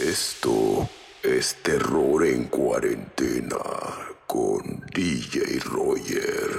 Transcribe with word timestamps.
Esto 0.00 0.86
es 1.22 1.56
terror 1.62 2.26
en 2.26 2.44
cuarentena 2.44 3.56
con 4.26 4.60
DJ 4.94 5.58
Roger. 5.64 6.50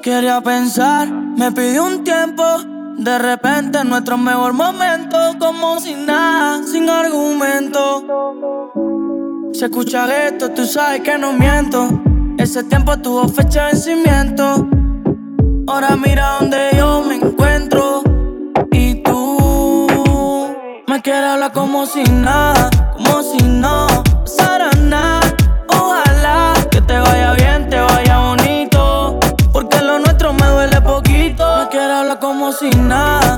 Quería 0.00 0.40
pensar, 0.42 1.10
me 1.10 1.50
pidió 1.50 1.86
un 1.86 2.04
tiempo. 2.04 2.44
De 2.98 3.18
repente, 3.18 3.82
nuestro 3.84 4.16
mejor 4.16 4.52
momento, 4.52 5.18
como 5.40 5.80
sin 5.80 6.06
nada, 6.06 6.62
sin 6.64 6.88
argumento. 6.88 8.06
Se 9.52 9.64
escucha 9.64 10.28
esto, 10.28 10.50
tú 10.52 10.64
sabes 10.66 11.00
que 11.00 11.18
no 11.18 11.32
miento. 11.32 12.09
Ese 12.40 12.64
tiempo 12.64 12.96
tuvo 12.96 13.28
fecha 13.28 13.66
de 13.66 13.72
vencimiento. 13.72 14.66
Ahora 15.68 15.94
mira 15.94 16.38
donde 16.40 16.70
yo 16.74 17.04
me 17.06 17.16
encuentro. 17.16 18.02
Y 18.72 18.94
tú 19.02 20.48
me 20.88 21.02
quieres 21.02 21.32
hablar 21.32 21.52
como 21.52 21.84
si 21.84 22.02
nada, 22.02 22.70
como 22.94 23.22
si 23.22 23.44
no 23.44 23.86
pasara 24.24 24.70
nada. 24.78 25.20
Ojalá 25.68 26.54
que 26.70 26.80
te 26.80 26.98
vaya 26.98 27.34
bien, 27.34 27.68
te 27.68 27.78
vaya 27.78 28.18
bonito. 28.20 29.20
Porque 29.52 29.78
lo 29.82 29.98
nuestro 29.98 30.32
me 30.32 30.46
duele 30.46 30.80
poquito. 30.80 31.44
Me 31.58 31.68
quieres 31.68 31.90
hablar 31.90 32.20
como 32.20 32.52
si 32.52 32.70
nada, 32.70 33.29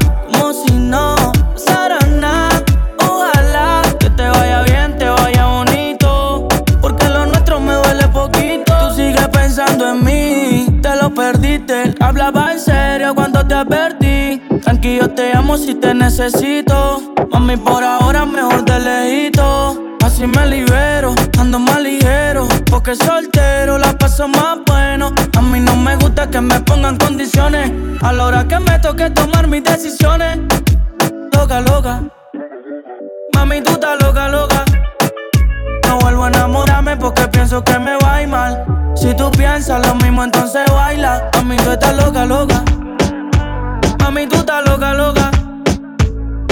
Hablaba 12.22 12.52
en 12.52 12.60
serio 12.60 13.16
cuando 13.16 13.44
te 13.44 13.52
advertí. 13.52 14.40
Tranquilo, 14.62 15.10
te 15.10 15.36
amo 15.36 15.58
si 15.58 15.74
te 15.74 15.92
necesito. 15.92 17.02
Mami, 17.32 17.56
por 17.56 17.82
ahora 17.82 18.24
mejor 18.24 18.64
de 18.64 18.78
lejito. 18.78 19.96
Así 20.04 20.28
me 20.28 20.46
libero, 20.46 21.16
ando 21.36 21.58
más 21.58 21.82
ligero. 21.82 22.46
Porque 22.70 22.94
soltero 22.94 23.76
la 23.76 23.98
paso 23.98 24.28
más 24.28 24.58
bueno. 24.64 25.12
A 25.36 25.42
mí 25.42 25.58
no 25.58 25.74
me 25.74 25.96
gusta 25.96 26.30
que 26.30 26.40
me 26.40 26.60
pongan 26.60 26.96
condiciones. 26.96 27.72
A 28.02 28.12
la 28.12 28.26
hora 28.26 28.46
que 28.46 28.60
me 28.60 28.78
toque 28.78 29.10
tomar 29.10 29.48
mis 29.48 29.64
decisiones. 29.64 30.38
Loca, 31.32 31.60
loca. 31.60 32.02
Mami, 33.34 33.62
tú 33.62 33.72
estás 33.72 34.00
loca, 34.00 34.28
loca. 34.28 34.64
No 35.88 35.98
vuelvo 35.98 36.22
a 36.22 36.28
enamorarme 36.28 36.96
porque 36.96 37.26
pienso 37.26 37.64
que 37.64 37.76
me 37.80 37.96
va 37.96 38.14
a 38.14 38.22
ir 38.22 38.28
mal. 38.28 38.81
Si 38.94 39.14
tú 39.14 39.30
piensas 39.32 39.86
lo 39.86 39.94
mismo, 39.96 40.22
entonces 40.22 40.62
baila. 40.70 41.30
Mami, 41.34 41.56
tú 41.56 41.70
estás 41.70 41.96
loca, 41.96 42.24
loca. 42.24 42.62
Mami, 43.98 44.26
tú 44.26 44.36
estás 44.36 44.64
loca, 44.64 44.94
loca. 44.94 45.30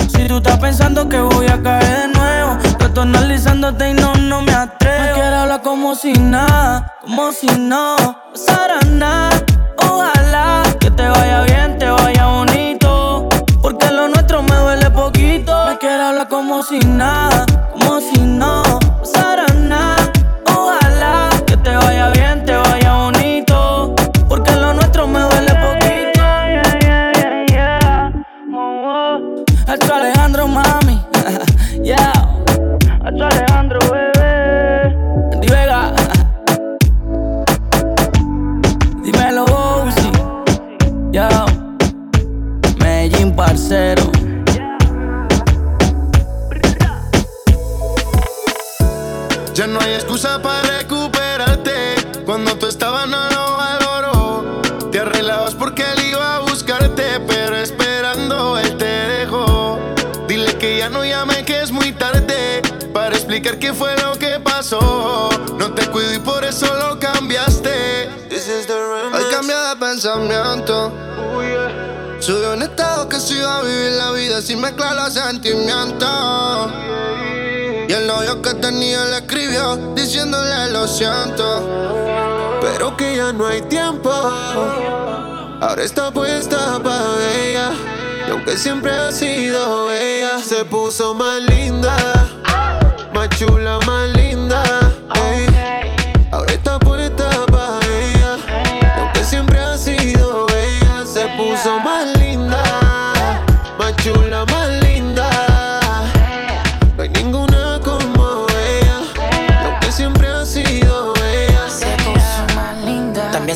Si 0.08 0.27
tú 0.27 0.38
estás 0.38 0.58
pensando 0.58 1.08
que 1.08 1.20
voy 1.20 1.46
a 1.46 1.62
caer 1.62 2.08
de 2.08 2.08
nuevo, 2.08 2.58
yo 2.80 2.86
estoy 2.86 3.02
analizándote 3.02 3.91
y 3.91 3.94
no, 3.94 4.14
no 4.14 4.42
me 4.42 4.52
atrevo. 4.52 5.06
Me 5.06 5.12
quiero 5.12 5.36
hablar 5.36 5.62
como 5.62 5.94
si 5.94 6.12
nada, 6.12 6.96
como 7.02 7.33
si 7.33 7.46
no 7.46 7.96
pasara 8.33 8.80
nada. 8.86 9.44
Ojalá 9.78 10.62
que 10.80 10.91
te 10.91 11.08
vaya 11.08 11.42
bien, 11.42 11.78
te 11.78 11.88
vaya 11.91 12.27
bonito. 12.27 13.28
Porque 13.62 13.91
lo 13.91 14.08
nuestro 14.08 14.42
me 14.42 14.56
duele 14.56 14.91
poquito. 14.91 15.66
Me 15.66 15.78
quiero 15.78 16.05
hablar 16.05 16.28
como 16.28 16.62
si 16.62 16.78
nada, 16.80 17.46
como 17.72 18.00
si 18.00 18.20
no 18.20 18.62
pasara 19.00 19.46
Subió 72.20 72.52
un 72.52 72.63
estado 72.63 73.08
que 73.08 73.18
se 73.18 73.35
iba 73.35 73.58
a 73.58 73.63
vivir 73.63 73.92
la 73.92 74.13
vida 74.13 74.41
sin 74.41 74.61
mezclar 74.61 74.95
los 74.95 75.13
sentimientos. 75.13 76.70
Y 77.89 77.92
el 77.92 78.07
novio 78.07 78.41
que 78.41 78.55
tenía 78.55 79.05
le 79.07 79.17
escribió 79.17 79.77
diciéndole 79.96 80.70
lo 80.70 80.86
siento. 80.86 82.58
Pero 82.61 82.96
que 82.96 83.17
ya 83.17 83.33
no 83.33 83.46
hay 83.46 83.63
tiempo. 83.63 84.11
Ahora 85.61 85.83
está 85.83 86.13
puesta 86.13 86.79
para 86.80 87.35
ella. 87.36 87.73
Y 88.29 88.30
aunque 88.30 88.57
siempre 88.57 88.92
ha 88.92 89.11
sido 89.11 89.91
ella, 89.91 90.39
se 90.39 90.64
puso 90.64 91.12
más 91.14 91.41
linda. 91.42 91.97
Más 93.12 93.29
chula, 93.30 93.80
más 93.85 94.08
linda. 94.11 94.62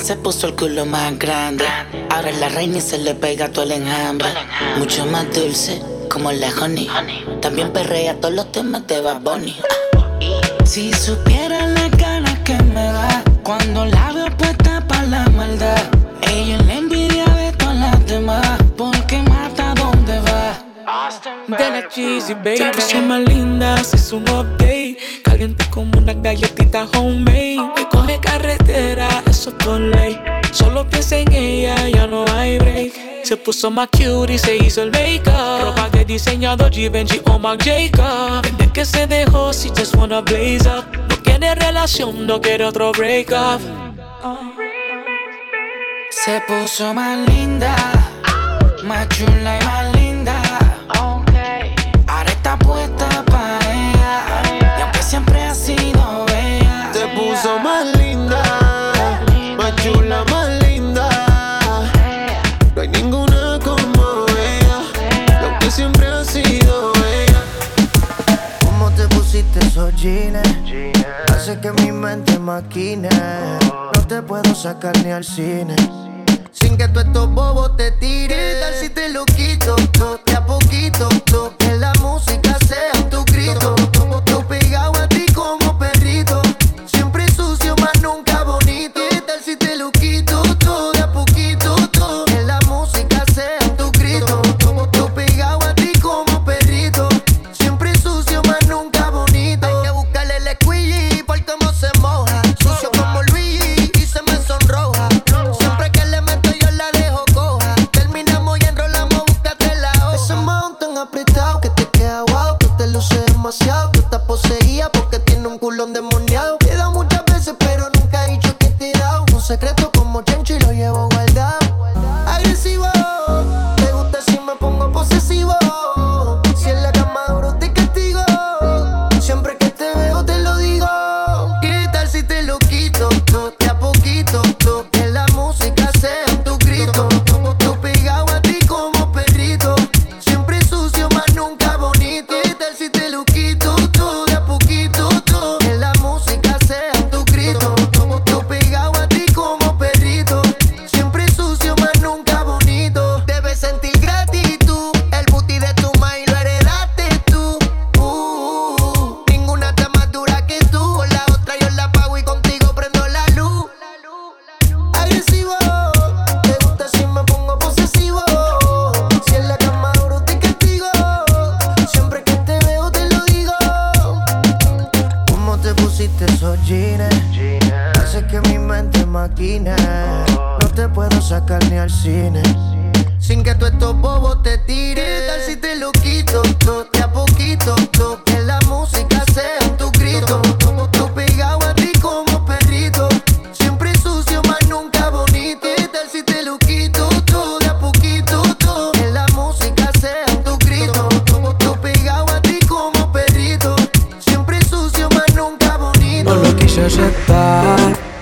Se 0.04 0.16
puso 0.16 0.48
el 0.48 0.54
culo 0.54 0.84
más 0.84 1.18
grande. 1.18 1.64
Ahora 2.10 2.30
la 2.32 2.50
reina 2.50 2.76
y 2.76 2.80
se 2.82 2.98
le 2.98 3.14
pega 3.14 3.48
todo 3.48 3.64
el 3.64 3.72
enjambre. 3.72 4.28
Mucho 4.76 5.06
más 5.06 5.32
dulce, 5.34 5.80
como 6.10 6.30
la 6.30 6.50
honey. 6.60 6.86
También 7.40 7.72
perrea 7.72 8.20
todos 8.20 8.34
los 8.34 8.52
temas 8.52 8.86
de 8.86 9.00
Bad. 9.00 9.22
Si 10.66 10.92
supieran 10.92 11.72
las 11.72 11.90
ganas 11.92 12.38
que 12.40 12.54
me 12.64 12.84
da 12.84 13.24
cuando 13.42 13.86
la 13.86 14.12
veo 14.12 14.36
puesta 14.36 14.86
para 14.86 15.04
la 15.04 15.24
maldad. 15.30 15.82
Ella 16.20 16.56
es 16.56 16.66
la 16.66 16.74
envidia 16.74 17.24
de 17.24 17.52
todas 17.52 17.76
las 17.76 18.06
demás, 18.06 18.58
porque 18.76 19.22
mata 19.22 19.72
donde 19.72 20.20
va. 20.20 20.64
De 21.48 21.70
la 21.70 21.88
cheesy 21.88 22.34
baby 22.34 23.06
más 23.06 23.20
linda, 23.20 23.80
es 23.80 24.12
un 24.12 24.22
update 24.24 24.98
Caliente 25.22 25.64
como 25.70 25.98
una 25.98 26.12
galletita 26.12 26.86
homemade 26.94 27.56
Carretera, 28.20 29.22
eso 29.26 29.50
es 29.50 29.56
por 29.64 29.80
ley. 29.80 30.20
Solo 30.52 30.88
piensa 30.88 31.18
en 31.18 31.32
ella, 31.32 31.88
ya 31.88 32.06
no 32.06 32.24
hay 32.32 32.58
break. 32.58 32.92
Se 33.24 33.36
puso 33.36 33.70
más 33.70 33.88
cute 33.88 34.34
y 34.34 34.38
se 34.38 34.56
hizo 34.56 34.82
el 34.82 34.90
make-up. 34.90 35.62
Ropa 35.62 35.88
de 35.90 36.04
diseñador 36.04 36.70
Givenchy 36.70 37.22
o 37.24 37.38
Marc 37.38 37.64
Jacob 37.64 38.42
Desde 38.42 38.72
que 38.72 38.84
se 38.84 39.06
dejó, 39.06 39.50
she 39.52 39.70
just 39.70 39.96
wanna 39.96 40.20
blaze 40.20 40.68
up. 40.68 40.84
No 41.08 41.16
quiere 41.22 41.54
relación, 41.54 42.26
no 42.26 42.40
quiere 42.40 42.66
otro 42.66 42.92
break 42.92 43.30
up 43.30 43.60
Se 46.10 46.40
puso 46.42 46.92
más 46.92 47.18
linda, 47.28 47.74
más 48.84 49.08
chula 49.08 49.58
y 49.60 49.64
más 49.64 49.83
jeans? 70.04 70.38
Hace 71.32 71.58
que 71.60 71.72
mi 71.72 71.90
mente 71.90 72.38
maquine. 72.38 73.08
No 73.94 74.06
te 74.06 74.20
puedo 74.22 74.54
sacar 74.54 74.96
ni 75.04 75.10
al 75.10 75.24
cine. 75.24 75.76
Sin 76.52 76.76
que 76.76 76.88
tú 76.88 77.00
estos 77.00 77.28
bobos 77.30 77.76
te 77.76 77.90
tiren. 77.92 78.28
¿Qué 78.38 78.56
tal 78.60 78.74
si 78.74 78.88
te 78.90 79.08
lo 79.08 79.24
quito? 79.24 79.76
todo 79.92 80.20
De 80.26 80.34
a 80.34 80.44
poquito. 80.44 81.08
todo, 81.24 81.56
Que 81.56 81.76
la 81.76 81.92
música 82.00 82.56
sea 82.66 82.92
tu 83.10 83.24
grito. 83.24 83.74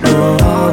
No. 0.00 0.73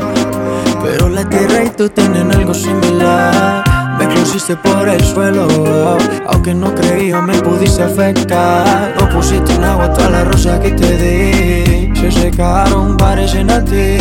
Pero 0.84 1.10
la 1.10 1.28
tierra 1.28 1.64
y 1.64 1.70
tú 1.70 1.90
tienen 1.90 2.32
algo 2.32 2.54
similar. 2.54 3.64
Me 4.00 4.08
pusiste 4.08 4.56
por 4.56 4.88
el 4.88 5.04
suelo, 5.04 5.98
aunque 6.28 6.54
no 6.54 6.74
creía 6.74 7.22
me 7.22 7.34
pudiste 7.42 7.84
afectar. 7.84 8.96
No 8.98 9.10
pusiste 9.10 9.54
en 9.54 9.64
agua 9.64 9.94
toda 9.94 10.10
la 10.10 10.24
rosa 10.24 10.60
que 10.60 10.72
te 10.72 10.98
di. 10.98 11.94
Se 11.96 12.10
secaron, 12.10 12.96
parecen 12.96 13.52
a 13.52 13.64
ti. 13.64 13.98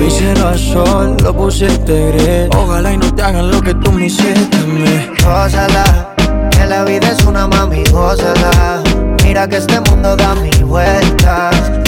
Mi 0.00 0.10
cielo 0.10 0.48
a 0.48 0.56
sol, 0.56 1.16
lo 1.22 1.36
pusiste 1.36 2.12
gris. 2.12 2.48
Ojalá 2.56 2.92
y 2.94 2.96
no 2.96 3.14
te 3.14 3.22
hagan 3.22 3.50
lo 3.50 3.60
que 3.60 3.74
tú 3.74 3.92
me 3.92 4.06
hiciste 4.06 4.56
a 4.56 4.64
mí. 4.64 5.10
Que 6.50 6.66
la 6.66 6.84
vida 6.84 7.10
es 7.10 7.22
una 7.26 7.46
mami, 7.46 7.84
gózala. 7.92 8.82
Mira 9.22 9.46
que 9.46 9.58
este 9.58 9.80
mundo 9.80 10.16
da 10.16 10.34
mil 10.36 10.64
vueltas. 10.64 11.71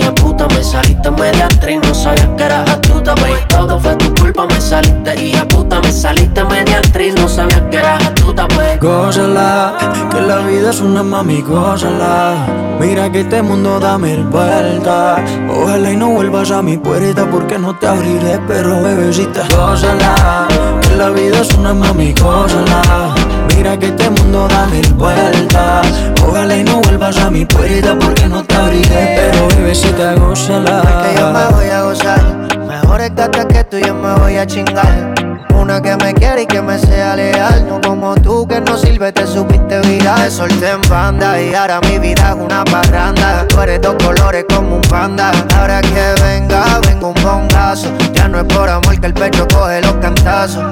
y 0.00 0.02
a 0.04 0.14
puta 0.14 0.46
me 0.48 0.62
saliste 0.62 1.10
media 1.10 1.44
actriz, 1.46 1.80
no 1.86 1.94
sabías 1.94 2.28
que 2.36 2.44
eras 2.44 2.68
astuta, 2.70 3.14
wey. 3.22 3.34
Todo 3.48 3.78
fue 3.78 3.94
tu 3.96 4.14
culpa, 4.14 4.46
me 4.46 4.60
saliste 4.60 5.24
y 5.24 5.36
a 5.36 5.46
puta 5.46 5.80
me 5.80 5.92
saliste 5.92 6.44
media 6.44 6.78
actriz, 6.78 7.14
no 7.14 7.28
sabías 7.28 7.62
que 7.70 7.76
eras 7.76 8.04
astuta, 8.06 8.46
wey. 8.58 8.78
Gózala, 8.80 9.74
que 10.10 10.20
la 10.20 10.38
vida 10.38 10.70
es 10.70 10.80
una 10.80 11.02
mami, 11.02 11.42
gózala. 11.42 12.34
Mira 12.80 13.12
que 13.12 13.20
este 13.20 13.42
mundo 13.42 13.78
da 13.78 13.98
mil 13.98 14.24
vueltas. 14.24 15.20
Ojalá 15.50 15.92
y 15.92 15.96
no 15.96 16.10
vuelvas 16.10 16.50
a 16.50 16.62
mi 16.62 16.78
puerta 16.78 17.28
porque 17.30 17.58
no 17.58 17.76
te 17.76 17.86
abriré, 17.86 18.40
pero 18.48 18.82
bebecita, 18.82 19.46
gózala. 19.54 20.48
Que 20.80 20.96
la 20.96 21.10
vida 21.10 21.40
es 21.40 21.52
una 21.54 21.74
mami, 21.74 22.14
gózala. 22.14 23.14
Mira 23.56 23.78
que 23.78 23.86
este 23.86 24.10
mundo 24.10 24.48
da 24.48 24.66
mil 24.66 24.94
vueltas. 24.94 25.86
Ojalá 26.26 26.56
y 26.56 26.64
no 26.64 26.80
vuelvas 26.80 27.16
a 27.18 27.30
mi 27.30 27.44
puerta 27.44 27.96
porque 27.98 28.26
no 28.26 28.42
te 28.44 28.54
abriré, 28.54 29.16
pero 29.16 29.48
bebecita, 29.48 30.14
gózala. 30.14 30.82
que 31.02 31.20
yo 31.20 31.32
me 31.32 31.46
voy 31.54 31.68
a 31.68 31.82
gozar. 31.82 32.22
Mejor 32.66 33.00
escate 33.00 33.46
que 33.48 33.64
tú 33.64 33.78
yo 33.78 33.94
me 33.94 34.14
voy 34.14 34.36
a 34.36 34.46
chingar. 34.46 35.14
Una 35.54 35.82
que 35.82 35.94
me 35.96 36.14
quiere 36.14 36.42
y 36.42 36.46
que 36.46 36.62
me 36.62 36.78
sea 36.78 37.16
leal. 37.16 37.66
No 37.68 37.80
como 37.80 38.14
tú 38.14 38.46
que 38.46 38.60
no 38.60 38.78
sirve, 38.78 39.12
te 39.12 39.26
supiste 39.26 39.80
viral. 39.80 40.22
Te 40.22 40.30
solté 40.30 40.70
en 40.70 40.80
banda 40.88 41.40
y 41.40 41.54
ahora 41.54 41.80
mi 41.82 41.98
vida 41.98 42.30
es 42.30 42.36
una 42.36 42.64
parranda. 42.64 43.46
Tú 43.48 43.60
eres 43.60 43.80
dos 43.82 43.94
colores 44.02 44.46
como 44.48 44.76
un 44.76 44.82
panda. 44.82 45.30
Ahora 45.58 45.82
que 45.82 46.14
venga, 46.22 46.80
vengo 46.86 47.08
un 47.08 47.22
bongazo. 47.22 47.88
Ya 48.14 48.28
no 48.28 48.38
es 48.40 48.44
por 48.44 48.68
amor 48.68 48.98
que 48.98 49.06
el 49.06 49.14
pecho 49.14 49.46
coge 49.52 49.82
los 49.82 49.94
cantazos. 49.94 50.64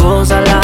Gózala, 0.00 0.60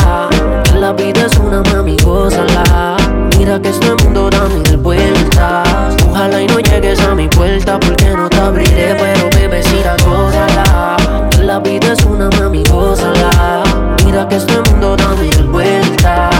la 0.83 0.93
vida 0.95 1.27
es 1.27 1.39
una 1.39 1.63
mami, 1.73 1.97
gózala. 2.03 2.97
Mira 3.39 3.63
que 3.63 3.69
este 3.69 3.95
mundo 4.03 4.29
da 4.29 4.49
mil 4.49 4.77
vueltas. 4.79 5.95
Ojalá 6.11 6.43
y 6.43 6.47
no 6.49 6.59
llegues 6.59 6.99
a 7.03 7.15
mi 7.15 7.29
puerta 7.29 7.79
porque 7.79 8.11
no 8.11 8.29
te 8.29 8.37
abriré, 8.39 8.97
pero 8.99 9.31
bebecita, 9.31 9.95
gózala. 10.05 10.97
Que 11.31 11.45
la 11.45 11.61
vida 11.61 11.93
es 11.93 12.05
una 12.05 12.29
mami, 12.31 12.65
gózala. 12.65 13.63
Mira 14.05 14.27
que 14.27 14.35
este 14.35 14.61
mundo 14.71 14.97
da 14.97 15.15
mil 15.15 15.45
vueltas. 15.53 16.32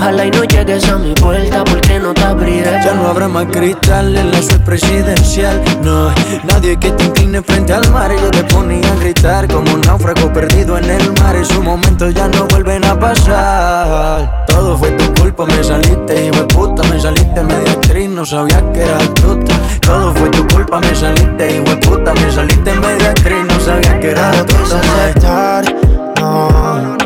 Ojalá 0.00 0.24
y 0.24 0.30
no 0.30 0.44
llegues 0.44 0.88
a 0.88 0.96
mi 0.96 1.12
puerta 1.12 1.62
porque 1.62 2.00
no 2.00 2.14
te 2.14 2.22
abriré. 2.22 2.80
Ya 2.82 2.94
no 2.94 3.08
habrá 3.08 3.28
más 3.28 3.44
cristal 3.52 4.16
en 4.16 4.30
la 4.30 4.40
suite 4.40 4.60
presidencial. 4.60 5.60
No, 5.82 6.10
nadie 6.44 6.78
que 6.78 6.90
te 6.92 7.04
incline 7.04 7.42
frente 7.42 7.74
al 7.74 7.86
mar. 7.90 8.10
Yo 8.10 8.30
te 8.30 8.42
ponía 8.44 8.90
a 8.90 8.94
gritar 8.96 9.46
como 9.48 9.74
un 9.74 9.80
náufrago 9.82 10.32
perdido 10.32 10.78
en 10.78 10.88
el 10.88 11.12
mar. 11.20 11.36
Esos 11.36 11.62
momentos 11.62 12.14
ya 12.14 12.28
no 12.28 12.46
vuelven 12.46 12.82
a 12.86 12.98
pasar. 12.98 14.46
Todo 14.46 14.78
fue 14.78 14.90
tu 14.92 15.12
culpa, 15.20 15.44
me 15.44 15.62
saliste, 15.62 16.26
hijo 16.28 16.36
de 16.36 16.46
puta. 16.54 16.82
Me 16.88 16.98
saliste 16.98 17.42
media 17.42 17.72
actriz, 17.72 18.08
no 18.08 18.24
sabía 18.24 18.62
que 18.72 18.80
era 18.80 18.96
astuta. 18.96 19.54
Todo 19.82 20.14
fue 20.14 20.30
tu 20.30 20.46
culpa, 20.48 20.80
me 20.80 20.94
saliste, 20.94 21.56
hijo 21.56 21.74
de 21.74 21.76
puta. 21.76 22.14
Me 22.14 22.32
saliste 22.32 22.72
media 22.74 23.10
actriz, 23.10 23.44
no 23.46 23.60
sabía 23.60 24.00
que 24.00 24.10
era 24.12 24.32
No 24.32 24.46
quise 24.46 24.62
astuta. 24.76 25.58
aceptar, 25.58 25.74
no. 26.18 26.99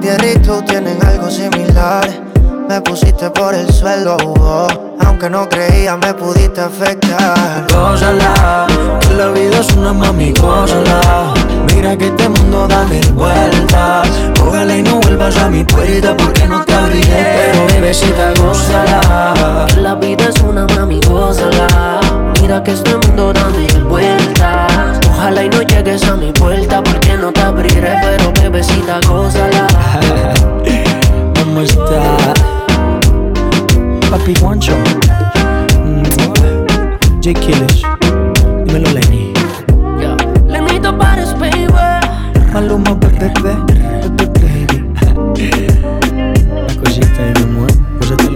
Tierra 0.00 0.26
y 0.26 0.38
tú 0.38 0.62
tienen 0.62 0.98
algo 1.04 1.30
similar. 1.30 2.08
Me 2.68 2.80
pusiste 2.80 3.30
por 3.30 3.54
el 3.54 3.72
suelo, 3.72 4.16
oh. 4.40 4.66
aunque 5.04 5.30
no 5.30 5.48
creía 5.48 5.96
me 5.96 6.12
pudiste 6.14 6.60
afectar. 6.60 7.66
Gózala, 7.72 8.66
que 9.00 9.14
la 9.14 9.28
vida 9.28 9.60
es 9.60 9.72
una 9.72 9.92
mami, 9.92 10.32
gózala. 10.32 11.32
Mira 11.74 11.96
que 11.96 12.06
este 12.08 12.28
mundo 12.28 12.66
da 12.68 12.84
mil 12.84 13.12
vueltas. 13.12 14.08
Ojalá 14.44 14.76
y 14.76 14.82
no 14.82 15.00
vuelvas 15.00 15.36
a 15.38 15.48
mi 15.48 15.64
puerta 15.64 16.16
porque 16.16 16.46
no 16.46 16.64
te 16.64 16.74
abriré. 16.74 17.52
Pero 17.52 17.66
bebecita, 17.68 18.32
gózala. 18.38 19.66
La 19.80 19.94
vida 19.94 20.28
es 20.28 20.40
una 20.42 20.66
mami, 20.66 21.00
gózala. 21.08 22.00
Mira 22.40 22.62
que 22.62 22.72
este 22.72 22.96
mundo 22.96 23.32
da 23.32 23.48
mil 23.50 23.84
vueltas. 23.84 24.55
Ojalá 25.16 25.44
y 25.44 25.48
no 25.48 25.62
llegues 25.62 26.04
a 26.04 26.14
mi 26.14 26.30
puerta 26.30 26.82
porque 26.82 27.16
no 27.16 27.32
te 27.32 27.40
abriré, 27.40 27.94
pero 28.02 28.32
bebecita, 28.34 29.00
gózala. 29.08 29.66
¿Cómo 31.34 31.62
está? 31.62 32.18
Papi 34.10 34.34
Juancho. 34.38 34.74
J. 37.22 37.32
Killish. 37.40 37.82
Dímelo, 38.66 38.90
Lenny. 38.92 39.32
Yeah. 39.98 40.16
Lenito 40.46 40.96
Pares, 40.96 41.32
baby. 41.38 41.66
Maluma, 42.52 42.94
bebé. 43.00 43.56
Una 46.52 46.74
cosita 46.76 47.22
de 47.22 47.32
mi 47.34 47.42
amor. 47.42 48.35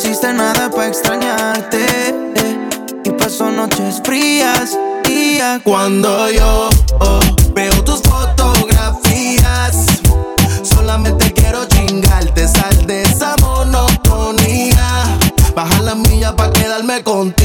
hiciste 0.00 0.32
nada 0.32 0.70
para 0.70 0.88
extrañarte. 0.88 1.86
Y 3.04 3.10
paso 3.10 3.50
noches 3.50 4.00
frías. 4.02 4.78
Día 5.04 5.60
cuando 5.62 6.30
yo 6.30 6.70
oh, 7.00 7.20
veo 7.52 7.84
tus 7.84 8.00
fotografías, 8.02 9.86
solamente 10.62 11.32
quiero 11.32 11.66
chingarte. 11.66 12.48
Sal 12.48 12.86
de 12.86 13.02
esa 13.02 13.36
monotonía. 13.40 15.04
Baja 15.54 15.82
la 15.82 15.94
milla 15.94 16.34
para 16.34 16.52
quedarme 16.52 17.02
contigo. 17.02 17.39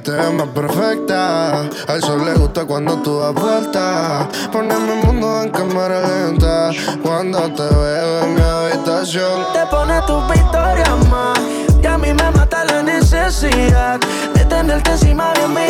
te 0.00 0.10
ves 0.10 0.32
más 0.32 0.48
perfecta. 0.48 1.60
Al 1.88 2.00
sol 2.00 2.24
le 2.24 2.34
gusta 2.34 2.64
cuando 2.64 3.00
tú 3.02 3.20
das 3.20 3.34
vueltas. 3.34 4.26
Poneme 4.52 5.00
el 5.00 5.06
mundo 5.06 5.42
en 5.42 5.50
cámara 5.50 6.00
lenta. 6.00 6.70
Cuando 7.02 7.38
te 7.52 7.62
veo 7.62 8.24
en 8.24 8.34
mi 8.34 8.40
habitación, 8.40 9.42
te 9.52 9.66
pone 9.70 10.00
tus 10.06 10.28
victorias 10.28 11.08
más. 11.08 11.38
Y 11.82 11.86
a 11.86 11.98
mí 11.98 12.12
me 12.12 12.30
mata 12.32 12.64
la 12.64 12.82
necesidad 12.82 14.00
de 14.34 14.44
tenerte 14.44 14.90
encima 14.90 15.32
de 15.34 15.48
mí 15.48 15.65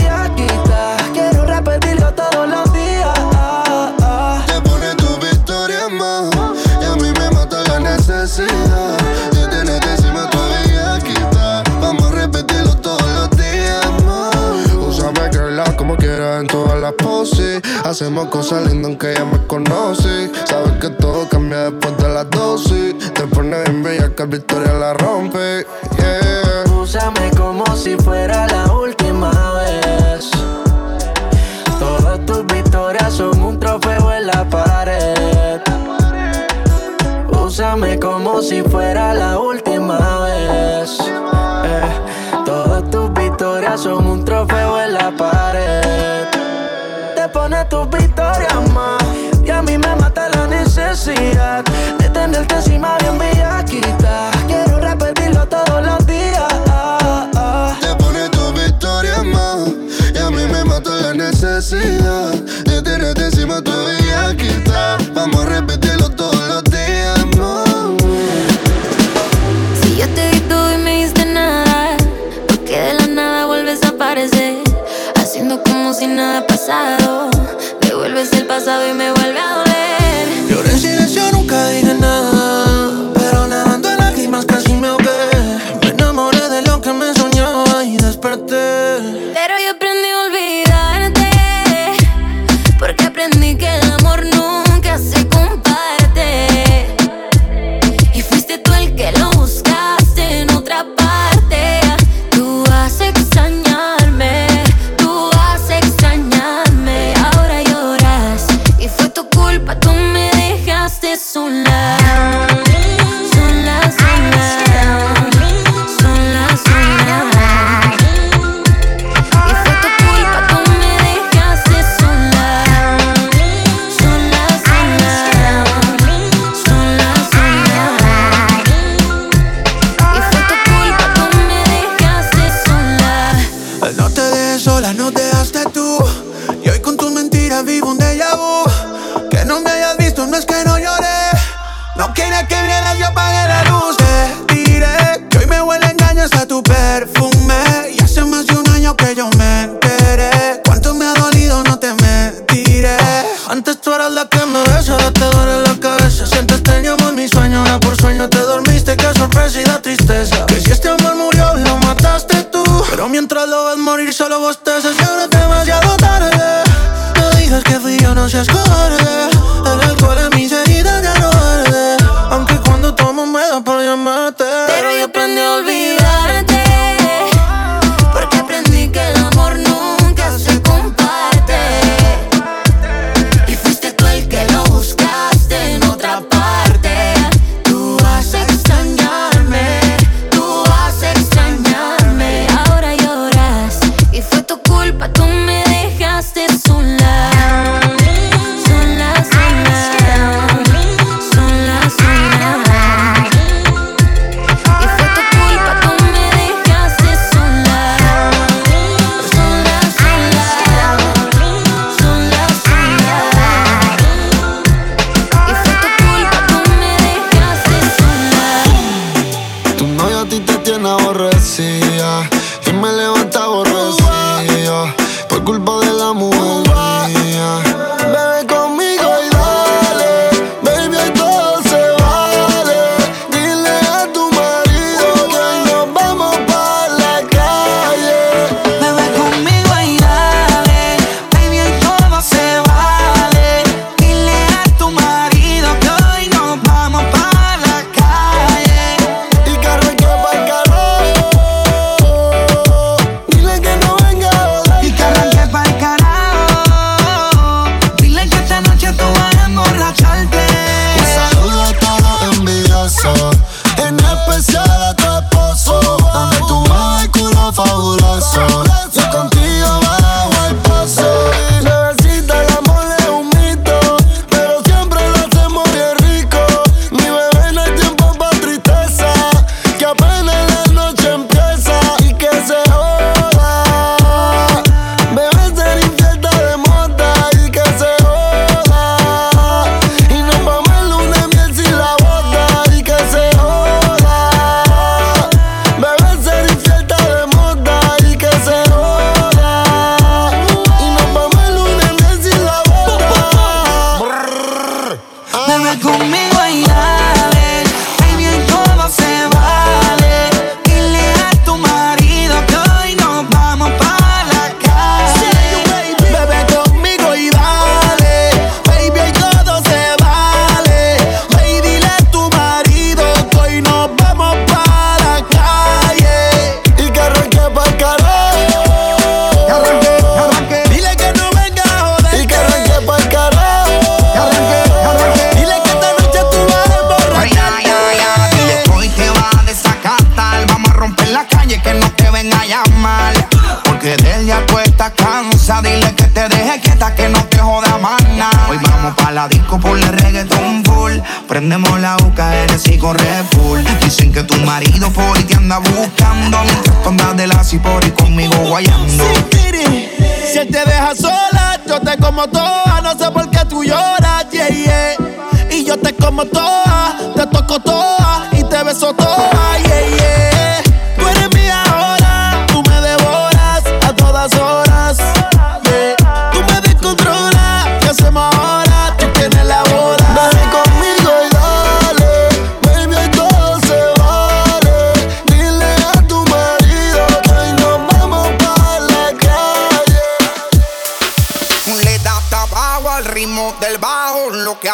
Hacemos 17.87 18.27
cosas 18.31 18.67
lindas 18.67 18.87
aunque 18.87 19.15
ya 19.15 19.25
me 19.25 19.47
conoces. 19.47 20.33
Sabes 20.45 20.73
que 20.81 20.91
todo 20.91 21.29
cambia 21.29 21.71
después 21.71 21.97
de 21.99 22.09
las 22.09 22.29
dosis. 22.31 22.97
Te 23.15 23.29
pone 23.29 23.63
bien 23.63 23.85
bella 23.85 24.13
que 24.13 24.25
Victoria 24.25 24.73
la 24.73 24.93
rompe. 24.95 25.65
Úsame 26.83 27.31
como 27.37 27.65
si 27.77 27.95
fuera 27.95 28.49
la 28.49 28.73
última 28.73 29.31
vez. 29.53 30.29
Todas 31.79 32.27
tus 32.27 32.45
victorias 32.47 33.13
son 33.13 33.41
un 33.41 33.61
trofeo 33.61 34.13
en 34.13 34.27
la 34.27 34.45
pared. 34.51 35.61
Úsame 37.41 38.01
como 38.01 38.43
si 38.43 38.63
fuera 38.63 39.15
la 39.15 39.39
última 39.39 40.25
vez. 40.25 40.99
Eh, 41.65 42.45
todas 42.45 42.91
tus 42.91 43.13
victorias 43.13 43.81
son 43.81 44.09
un 44.09 44.25
trofeo 44.25 44.83
en 44.83 44.93
la 44.93 45.17
pared 45.17 46.46
le 47.27 47.33
pones 47.33 47.69
tus 47.69 47.89
victorias 47.91 48.71
más. 48.73 49.03
Y 49.45 49.51
a 49.51 49.63
mí 49.63 49.77
me 49.79 49.97
mata 49.97 50.29
la 50.29 50.47
necesidad 50.47 51.65
de 51.99 52.09
tenerte 52.11 52.61
sin 52.63 52.76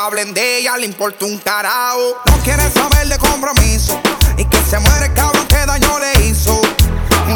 hablen 0.02 0.34
de 0.34 0.58
ella, 0.58 0.76
le 0.78 0.86
importa 0.86 1.24
un 1.24 1.38
carajo. 1.38 2.16
No 2.26 2.36
quiere 2.42 2.68
saber 2.70 3.06
de 3.08 3.18
compromiso. 3.18 4.00
Y 4.36 4.44
que 4.44 4.56
se 4.62 4.78
muere 4.80 5.06
el 5.06 5.14
cabrón 5.14 5.46
que 5.46 5.64
daño 5.64 5.98
le 6.00 6.26
hizo. 6.26 6.60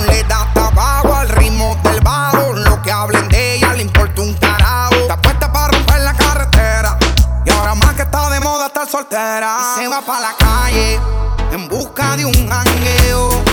Le 0.09 0.23
da 0.25 0.51
tabaco 0.53 1.15
al 1.15 1.29
ritmo 1.29 1.79
del 1.85 2.01
bajo. 2.01 2.55
Lo 2.55 2.83
que 2.83 2.91
hablen 2.91 3.29
de 3.29 3.55
ella, 3.55 3.73
le 3.75 3.83
importa 3.83 4.21
un 4.21 4.35
carajo. 4.35 4.95
Está 4.97 5.21
puesta 5.21 5.53
para 5.53 5.69
romper 5.69 6.01
la 6.01 6.15
carretera. 6.15 6.99
Y 7.45 7.51
ahora 7.51 7.75
más 7.77 7.95
que 7.95 8.03
está 8.03 8.31
de 8.31 8.41
moda 8.41 8.67
estar 8.67 8.89
soltera. 8.89 9.57
Y 9.77 9.81
se 9.81 9.89
va 9.89 10.01
para 10.01 10.21
la 10.21 10.37
calle 10.37 11.01
en 11.53 11.69
busca 11.69 12.17
de 12.17 12.25
un 12.25 12.49
jangueo. 12.49 13.45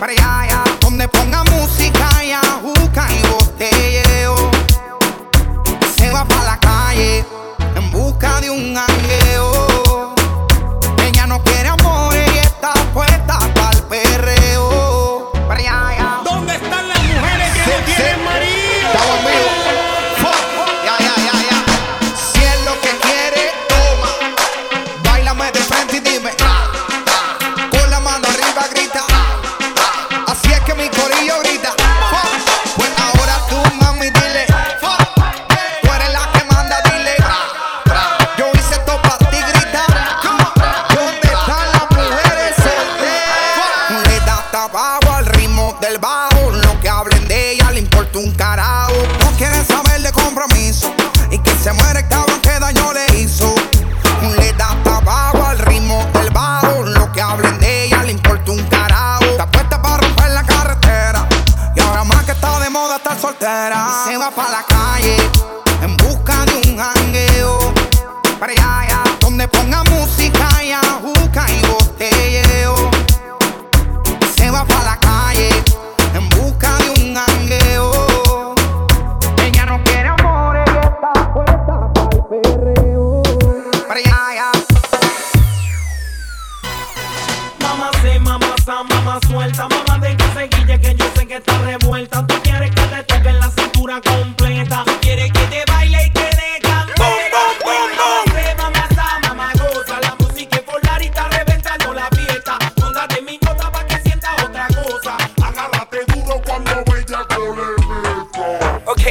Para 0.00 0.12
allá, 0.12 0.40
allá, 0.40 0.64
donde 0.80 1.08
ponga 1.08 1.44
música 1.44 2.08
allá. 2.16 2.45
wrong. 8.56 8.95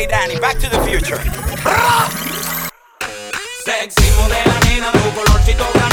Hey 0.06 0.12
Danny, 0.12 0.40
Back 0.40 0.60
to 0.60 0.70
the 0.70 0.80
Future. 0.86 1.18
Sexy, 3.64 4.04
nena, 4.30 4.92
tu 4.92 5.12
colorcito 5.16 5.85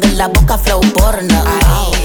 que 0.00 0.08
en 0.08 0.18
la 0.18 0.28
boca, 0.28 0.58
flow 0.58 0.80
porno. 0.92 1.44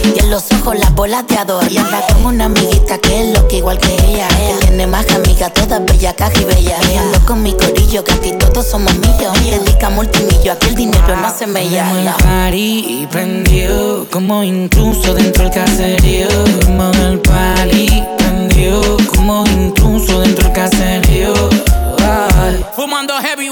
Y 0.03 0.19
en 0.19 0.29
los 0.29 0.51
ojos 0.51 0.77
las 0.77 0.93
bolas 0.93 1.25
de 1.27 1.37
adorno. 1.37 1.69
Y 1.69 1.77
anda 1.77 2.01
con 2.07 2.25
una 2.25 2.45
amiguita 2.45 2.97
que 2.97 3.21
es 3.21 3.37
loca 3.37 3.55
igual 3.55 3.77
que 3.79 3.93
ella. 3.93 4.27
Que 4.27 4.67
tiene 4.67 4.87
más 4.87 5.09
amigas, 5.11 5.53
todas 5.53 5.83
bellas, 5.85 6.13
caja 6.15 6.39
y 6.39 6.45
bella. 6.45 6.77
Y 6.91 6.97
ando 6.97 7.19
con 7.25 7.41
mi 7.41 7.53
corillo, 7.53 8.03
que 8.03 8.13
aquí 8.13 8.31
todos 8.33 8.65
somos 8.65 8.93
millos. 8.95 9.33
Dedica 9.43 9.89
multimillo, 9.89 10.53
aquí 10.53 10.67
el 10.69 10.75
dinero 10.75 11.15
no 11.15 11.33
se 11.37 11.47
me 11.47 11.69
llama. 11.69 12.15
party 12.17 13.07
prendió, 13.11 14.07
como 14.11 14.43
incluso 14.43 15.13
dentro 15.13 15.43
del 15.43 15.53
caserío. 15.53 16.27
Como 16.65 16.91
el 16.91 17.19
party 17.19 18.03
prendió, 18.17 18.97
como 19.15 19.43
incluso 19.47 20.19
dentro 20.21 20.45
del 20.45 20.53
caserío. 20.53 21.33
Ay. 21.99 22.65
Fumando 22.75 23.13
heavyweight, 23.21 23.42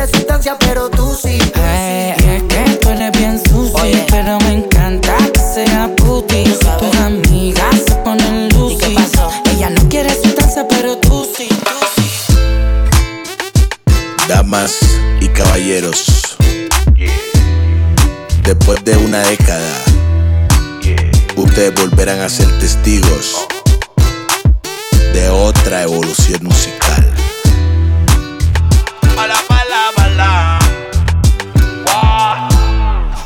Ella 0.00 0.06
no 0.06 0.16
quiere 0.16 0.18
sustancia, 0.18 0.56
pero 0.58 0.88
tú 0.88 1.14
sí. 1.14 1.38
tú 1.52 1.60
Eh, 1.62 2.14
sí. 2.18 2.24
es 2.24 2.42
que 2.44 2.76
tú 2.76 2.88
eres 2.88 3.12
bien 3.12 3.38
sucia, 3.38 4.06
pero 4.08 4.38
me 4.40 4.52
encanta 4.54 5.14
que 5.30 5.40
sea 5.40 5.94
puti. 5.94 6.44
Tus 6.44 6.96
amigas 7.00 7.76
se 7.86 7.94
ponen 7.96 8.48
lucy. 8.48 8.96
Ella 9.54 9.68
no 9.68 9.88
quiere 9.90 10.10
sustancia, 10.14 10.66
pero 10.68 10.96
tú 10.96 11.26
sí, 11.36 11.48
tú 11.48 11.86
sí. 11.96 12.34
Damas 14.26 14.78
y 15.20 15.28
caballeros, 15.28 16.38
después 18.42 18.82
de 18.84 18.96
una 18.96 19.18
década, 19.18 19.84
ustedes 21.36 21.74
volverán 21.74 22.20
a 22.20 22.28
ser 22.30 22.48
testigos 22.58 23.46
de 25.12 25.28
otra 25.28 25.82
evolución 25.82 26.42
musical. 26.44 26.99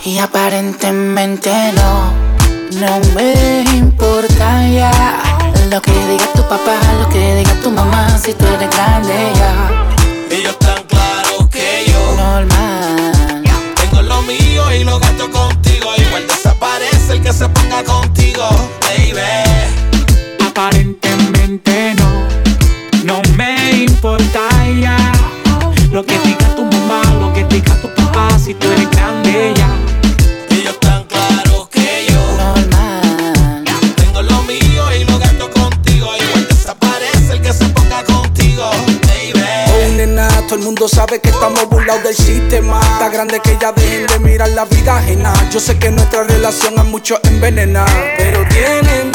Y 0.05 0.19
aparentemente 0.19 1.51
no, 1.73 2.13
no 2.81 3.01
me 3.15 3.65
importa 3.75 4.69
ya 4.69 4.93
Lo 5.71 5.81
que 5.81 5.93
diga 5.93 6.27
tu 6.35 6.43
papá, 6.43 6.79
lo 7.01 7.09
que 7.09 7.37
diga 7.37 7.55
tu 7.63 7.71
mamá 7.71 8.19
Si 8.19 8.35
tú 8.35 8.45
eres 8.47 8.71
grande 8.71 9.33
ya 9.35 9.87
Ellos 10.31 10.59
tan 10.59 10.83
claros 10.85 11.49
que 11.51 11.85
yo 11.87 12.17
Normal 12.17 13.13
Tengo 13.77 14.03
lo 14.03 14.23
mío 14.23 14.73
y 14.75 14.85
lo 14.85 14.99
gasto 14.99 15.31
contigo. 15.31 15.91
Igual 15.97 16.27
desaparece 16.27 17.13
el 17.15 17.23
que 17.23 17.33
se 17.33 17.49
ponga 17.49 17.83
contigo, 17.85 18.45
baby. 18.81 19.21
Aparentemente 20.47 21.84
Si 28.45 28.53
tú 28.53 28.71
eres 28.71 28.91
grande 28.91 29.55
ya 29.57 29.75
Ellos 30.51 30.79
tan 30.79 31.05
claros 31.05 31.67
que 31.71 32.07
yo 32.11 32.21
Normal 32.37 33.65
Tengo 33.97 34.21
lo 34.21 34.43
mío 34.43 34.85
y 35.01 35.05
lo 35.05 35.19
gasto 35.19 35.51
contigo. 35.51 36.11
Igual 36.15 36.47
desaparece 36.47 37.33
el 37.33 37.41
que 37.41 37.55
se 37.55 37.65
ponga 37.71 38.05
contigo, 38.05 38.71
baby. 39.07 39.41
Oh, 39.73 39.97
nena, 39.97 40.29
todo 40.47 40.57
el 40.57 40.61
mundo 40.61 40.87
sabe 40.89 41.21
que 41.21 41.31
estamos 41.31 41.67
burlados 41.71 42.03
del 42.03 42.15
sistema. 42.15 42.81
Está 42.83 43.09
grande 43.09 43.41
que 43.41 43.57
ya 43.59 43.73
dejen 43.73 44.07
de 44.09 44.19
mirar 44.19 44.51
la 44.51 44.67
vida 44.67 44.99
ajena. 44.99 45.33
Yo 45.51 45.59
sé 45.59 45.79
que 45.79 45.91
nuestra 45.91 46.25
relación 46.25 46.79
a 46.79 46.85
muchos 46.85 47.21
envenena. 47.25 47.87
Pero 48.19 48.47
tienen 48.49 49.14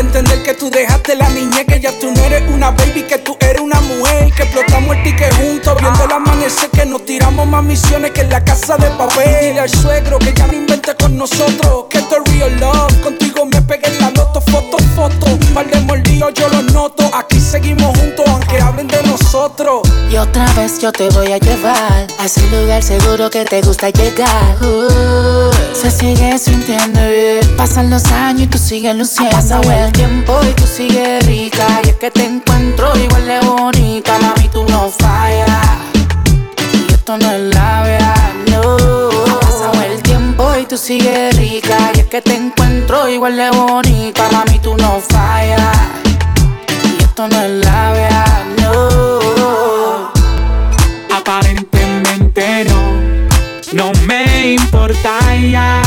entender 0.00 0.42
que 0.42 0.54
tú 0.54 0.70
dejaste 0.70 1.14
la 1.14 1.28
niñez, 1.28 1.66
que 1.66 1.80
ya 1.80 1.92
tú 1.98 2.10
no 2.10 2.24
eres 2.24 2.42
una 2.50 2.70
baby, 2.70 3.02
que 3.02 3.18
tú 3.18 3.36
eres 3.40 3.60
una 3.60 3.80
mujer. 3.80 4.32
Que 4.32 4.42
explotamos 4.42 4.96
el 4.96 5.02
ticket 5.02 5.34
juntos, 5.34 5.76
viendo 5.80 6.04
el 6.04 6.12
amanecer, 6.12 6.70
que 6.70 6.86
nos 6.86 7.04
tiramos 7.04 7.46
más 7.46 7.62
misiones 7.62 8.10
que 8.12 8.22
en 8.22 8.30
la 8.30 8.42
casa 8.42 8.76
de 8.76 8.88
papel. 8.90 9.36
Dile 9.40 9.60
al 9.60 9.70
suegro 9.70 10.18
que 10.18 10.32
ya 10.32 10.46
no 10.46 10.54
invente 10.54 10.94
con 10.96 11.16
nosotros, 11.16 11.86
que 11.90 11.98
esto 11.98 12.16
es 12.16 12.32
real 12.32 12.60
love. 12.60 13.00
Contigo 13.02 13.46
me 13.46 13.60
pegué 13.62 13.88
en 13.88 14.00
la 14.00 14.10
loto, 14.10 14.40
foto, 14.40 14.78
foto. 14.96 15.26
Par 15.54 15.66
de 15.70 15.80
mordidos 15.80 16.32
yo 16.34 16.48
los 16.48 16.72
noto. 16.72 17.10
Aquí 17.14 17.38
seguimos 17.38 17.96
juntos, 17.98 18.24
aunque 18.26 18.60
hablen 18.60 18.88
de 18.88 19.02
nosotros. 19.02 19.82
Y 20.10 20.16
otra 20.16 20.44
vez 20.54 20.80
yo 20.80 20.90
te 20.90 21.08
voy 21.10 21.30
a 21.30 21.38
llevar 21.38 22.08
a 22.18 22.24
ese 22.24 22.44
lugar 22.50 22.82
seguro 22.82 23.30
que 23.30 23.44
te 23.44 23.62
gusta 23.62 23.90
llegar. 23.90 24.56
Uh, 24.60 25.52
se 25.72 25.88
sigue 25.88 26.36
sintiendo 26.36 27.00
bien. 27.00 27.56
Pasan 27.56 27.90
los 27.90 28.04
años 28.06 28.42
y 28.42 28.46
tú 28.48 28.58
sigues 28.58 28.96
luciendo. 28.96 29.36
Ha 29.36 29.40
pasado 29.40 29.70
el 29.70 29.92
tiempo 29.92 30.40
y 30.50 30.52
tú 30.54 30.66
sigues 30.66 31.24
rica. 31.26 31.80
Y 31.84 31.90
es 31.90 31.94
que 31.94 32.10
te 32.10 32.24
encuentro 32.24 32.92
igual 32.98 33.24
de 33.24 33.38
bonita. 33.46 34.18
Mami, 34.18 34.48
tú 34.48 34.64
no 34.64 34.90
fallas. 34.90 35.48
Y 36.88 36.92
esto 36.92 37.16
no 37.16 37.30
es 37.30 37.54
la 37.54 37.82
verdad, 37.82 38.32
no. 38.50 38.76
Ha 39.32 39.40
pasado 39.40 39.80
el 39.84 40.02
tiempo 40.02 40.56
y 40.60 40.66
tú 40.66 40.76
sigues 40.76 41.36
rica. 41.36 41.92
Y 41.94 42.00
es 42.00 42.06
que 42.06 42.20
te 42.20 42.34
encuentro 42.34 43.08
igual 43.08 43.36
de 43.36 43.50
bonita. 43.50 44.28
Mami, 44.32 44.58
tú 44.58 44.76
no 44.76 45.00
fallas. 45.08 45.78
Y 46.98 47.00
esto 47.00 47.28
no 47.28 47.40
es 47.42 47.64
la 47.64 47.92
verdad, 47.92 48.44
no. 48.60 49.19
No 53.72 53.92
me 54.06 54.54
importa 54.54 55.18
ya 55.36 55.82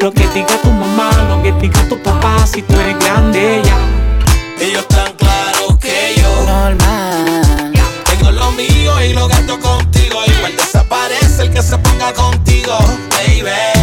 Lo 0.00 0.12
que 0.12 0.26
diga 0.28 0.60
tu 0.62 0.70
mamá, 0.70 1.10
lo 1.28 1.42
que 1.42 1.52
diga 1.52 1.82
tu 1.88 2.00
papá 2.02 2.46
Si 2.46 2.62
tú 2.62 2.74
eres 2.74 2.98
grande 2.98 3.62
ya 3.64 4.64
Ellos 4.64 4.86
tan 4.88 5.12
claros 5.14 5.78
que 5.78 6.14
yo 6.16 6.44
Normal 6.46 7.72
Tengo 8.04 8.30
lo 8.30 8.52
mío 8.52 9.04
y 9.04 9.12
lo 9.14 9.28
gasto 9.28 9.58
contigo. 9.60 10.20
Igual 10.26 10.56
desaparece 10.56 11.42
el 11.42 11.50
que 11.50 11.62
se 11.62 11.78
ponga 11.78 12.12
contigo, 12.12 12.76
baby. 13.10 13.77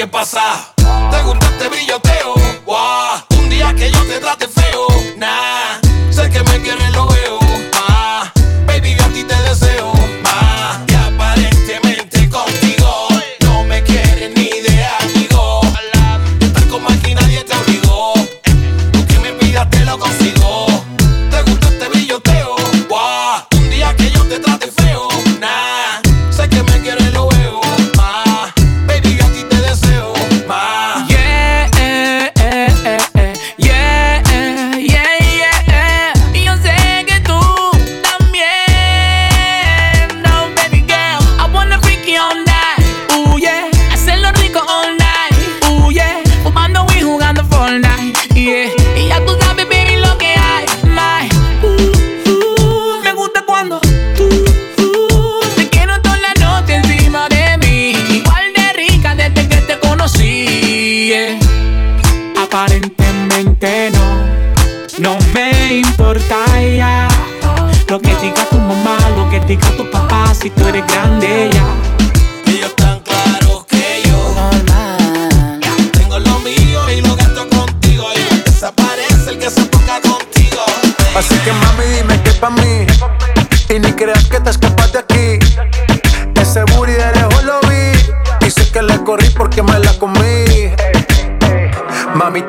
Que 0.00 0.06
pasa. 0.06 0.72
¿Te 1.10 1.22
gusta 1.24 1.46
este 1.50 1.68
brilloteo? 1.68 2.32
Un 3.38 3.50
día 3.50 3.74
que 3.74 3.90
yo 3.90 4.02
te 4.06 4.18
trate 4.18 4.48
feo. 4.48 4.86
Nah, 5.18 5.49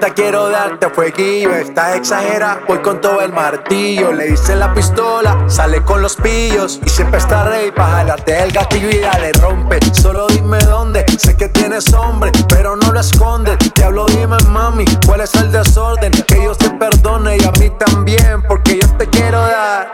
Mamita, 0.01 0.15
quiero 0.15 0.49
darte 0.49 0.89
fueguillo. 0.89 1.53
Estás 1.53 1.95
exagera, 1.95 2.61
voy 2.67 2.79
con 2.79 2.99
todo 3.01 3.21
el 3.21 3.31
martillo. 3.31 4.11
Le 4.11 4.31
hice 4.31 4.55
la 4.55 4.73
pistola, 4.73 5.45
sale 5.47 5.83
con 5.83 6.01
los 6.01 6.15
pillos. 6.15 6.79
Y 6.83 6.89
siempre 6.89 7.19
está 7.19 7.43
rey 7.43 7.71
para 7.71 7.97
jalarte 7.97 8.41
el 8.41 8.51
gatillo 8.51 8.89
y 8.89 8.97
dale 8.97 9.31
rompe. 9.33 9.79
Solo 9.93 10.25
dime 10.27 10.57
dónde, 10.59 11.05
sé 11.19 11.37
que 11.37 11.49
tienes 11.49 11.93
hombre, 11.93 12.31
pero 12.49 12.75
no 12.75 12.91
lo 12.91 12.99
escondes. 12.99 13.57
Diablo, 13.75 14.07
dime 14.07 14.37
mami, 14.49 14.85
cuál 15.05 15.21
es 15.21 15.35
el 15.35 15.51
desorden. 15.51 16.11
Que 16.11 16.35
Dios 16.35 16.57
te 16.57 16.71
perdone 16.71 17.37
y 17.37 17.43
a 17.43 17.51
mí 17.59 17.69
también, 17.77 18.41
porque 18.47 18.79
yo 18.81 18.87
te 18.97 19.07
quiero 19.07 19.39
dar. 19.39 19.91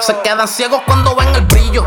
Se 0.00 0.16
quedan 0.22 0.48
ciegos 0.48 0.80
cuando 0.84 1.14
ven 1.14 1.28
el 1.28 1.46
brillo. 1.46 1.84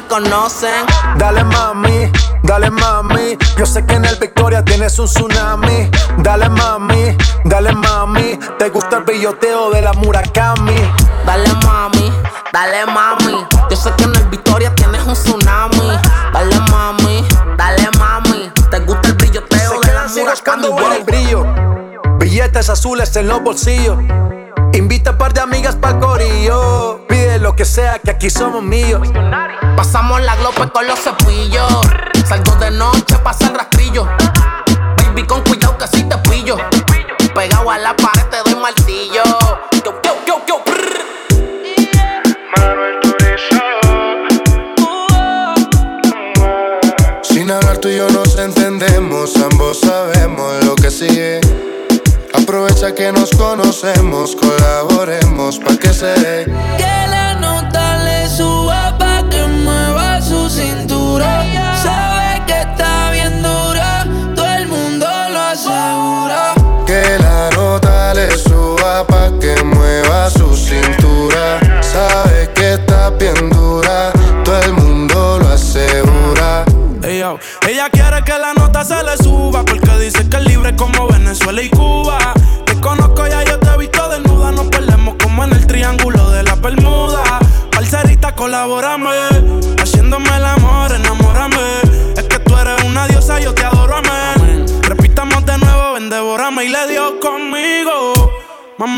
Me 0.00 0.06
conocen. 0.08 0.86
Dale 1.16 1.44
mami, 1.44 2.10
dale 2.42 2.70
mami. 2.70 3.36
Yo 3.56 3.66
sé 3.66 3.84
que 3.84 3.94
en 3.94 4.04
el 4.04 4.16
Victoria 4.16 4.64
tienes 4.64 4.98
un 4.98 5.06
tsunami. 5.06 5.90
Dale 6.18 6.48
mami, 6.48 7.16
dale 7.44 7.72
mami. 7.72 8.38
Te 8.58 8.68
gusta 8.70 8.98
el 8.98 9.04
brilloteo 9.04 9.70
de 9.70 9.82
la 9.82 9.92
Murakami. 9.92 10.76
Dale 11.26 11.52
mami, 11.64 12.12
dale 12.52 12.86
mami. 12.86 13.46
Yo 13.70 13.76
sé 13.76 13.92
que 13.96 14.04
en 14.04 14.16
el 14.16 14.26
Victoria 14.26 14.74
tienes 14.74 15.02
un 15.04 15.14
tsunami. 15.14 15.90
Dale 16.32 16.60
mami, 16.70 17.24
dale 17.56 17.88
mami. 17.98 18.50
Te 18.70 18.80
gusta 18.80 19.08
el 19.08 19.14
brilloteo 19.14 19.80
de 19.80 19.92
la 19.92 20.06
Murakami. 20.08 20.68
ven 20.76 20.92
el 20.92 21.04
brillo. 21.04 21.46
Billetes 22.18 22.68
azules 22.68 23.14
en 23.16 23.28
los 23.28 23.42
bolsillos. 23.42 23.98
Invita 24.72 25.10
a 25.10 25.18
par 25.18 25.32
de 25.32 25.40
amigas 25.40 25.74
pa'l 25.76 25.98
corillo. 25.98 27.00
Lo 27.38 27.54
que 27.54 27.64
sea, 27.64 27.98
que 27.98 28.10
aquí 28.10 28.28
somos 28.28 28.62
míos. 28.62 29.08
Pasamos 29.76 30.20
la 30.20 30.36
glope 30.36 30.68
con 30.70 30.86
los 30.86 30.98
cepillos. 30.98 31.70
Salgo 32.26 32.56
de 32.56 32.70
noche 32.70 33.16
para 33.18 33.30
hacer 33.30 33.52
rastrillo. 33.54 34.06
Baby, 34.96 35.24
con 35.26 35.42
cuidado 35.42 35.59
que 53.00 53.12
nos 53.12 53.30
conocemos, 53.30 54.36
colaboremos 54.36 55.58
pa' 55.58 55.78
que 55.78 55.88
se 55.88 56.12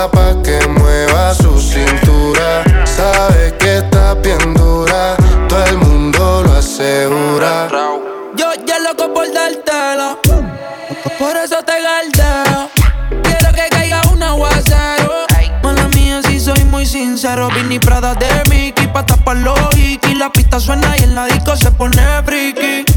suba 0.00 0.10
pa' 0.10 0.42
que 0.42 0.58
mueva 0.68 1.34
su 1.34 1.60
cintura. 1.60 2.64
Sabe 2.84 3.56
que 3.58 3.78
está 3.78 4.14
bien 4.14 4.54
dura, 4.54 5.16
todo 5.48 5.64
el 5.64 5.78
mundo 5.78 6.42
lo 6.44 6.52
asegura. 6.52 7.68
Yo 8.36 8.52
ya 8.66 8.78
loco 8.78 9.12
por 9.12 9.26
dártelo, 9.32 10.18
por 11.18 11.36
eso 11.36 11.56
te 11.64 11.82
galdeo. 11.82 12.70
Quiero 13.22 13.52
que 13.52 13.68
caiga 13.70 14.02
un 14.12 14.22
aguacero. 14.22 15.26
Mala 15.62 15.88
mía, 15.88 16.22
si 16.22 16.40
soy 16.40 16.64
muy 16.64 16.86
sincero. 16.86 17.48
Vini 17.54 17.78
Prada 17.78 18.14
de 18.14 18.28
Mickey 18.48 18.86
pa' 18.88 19.04
tapar 19.04 19.36
los 19.36 19.58
hikis. 19.76 20.16
La 20.16 20.30
pista 20.30 20.60
suena 20.60 20.96
y 20.98 21.04
en 21.04 21.14
la 21.14 21.26
disco 21.26 21.56
se 21.56 21.70
pone 21.72 22.02
friki. 22.24 22.89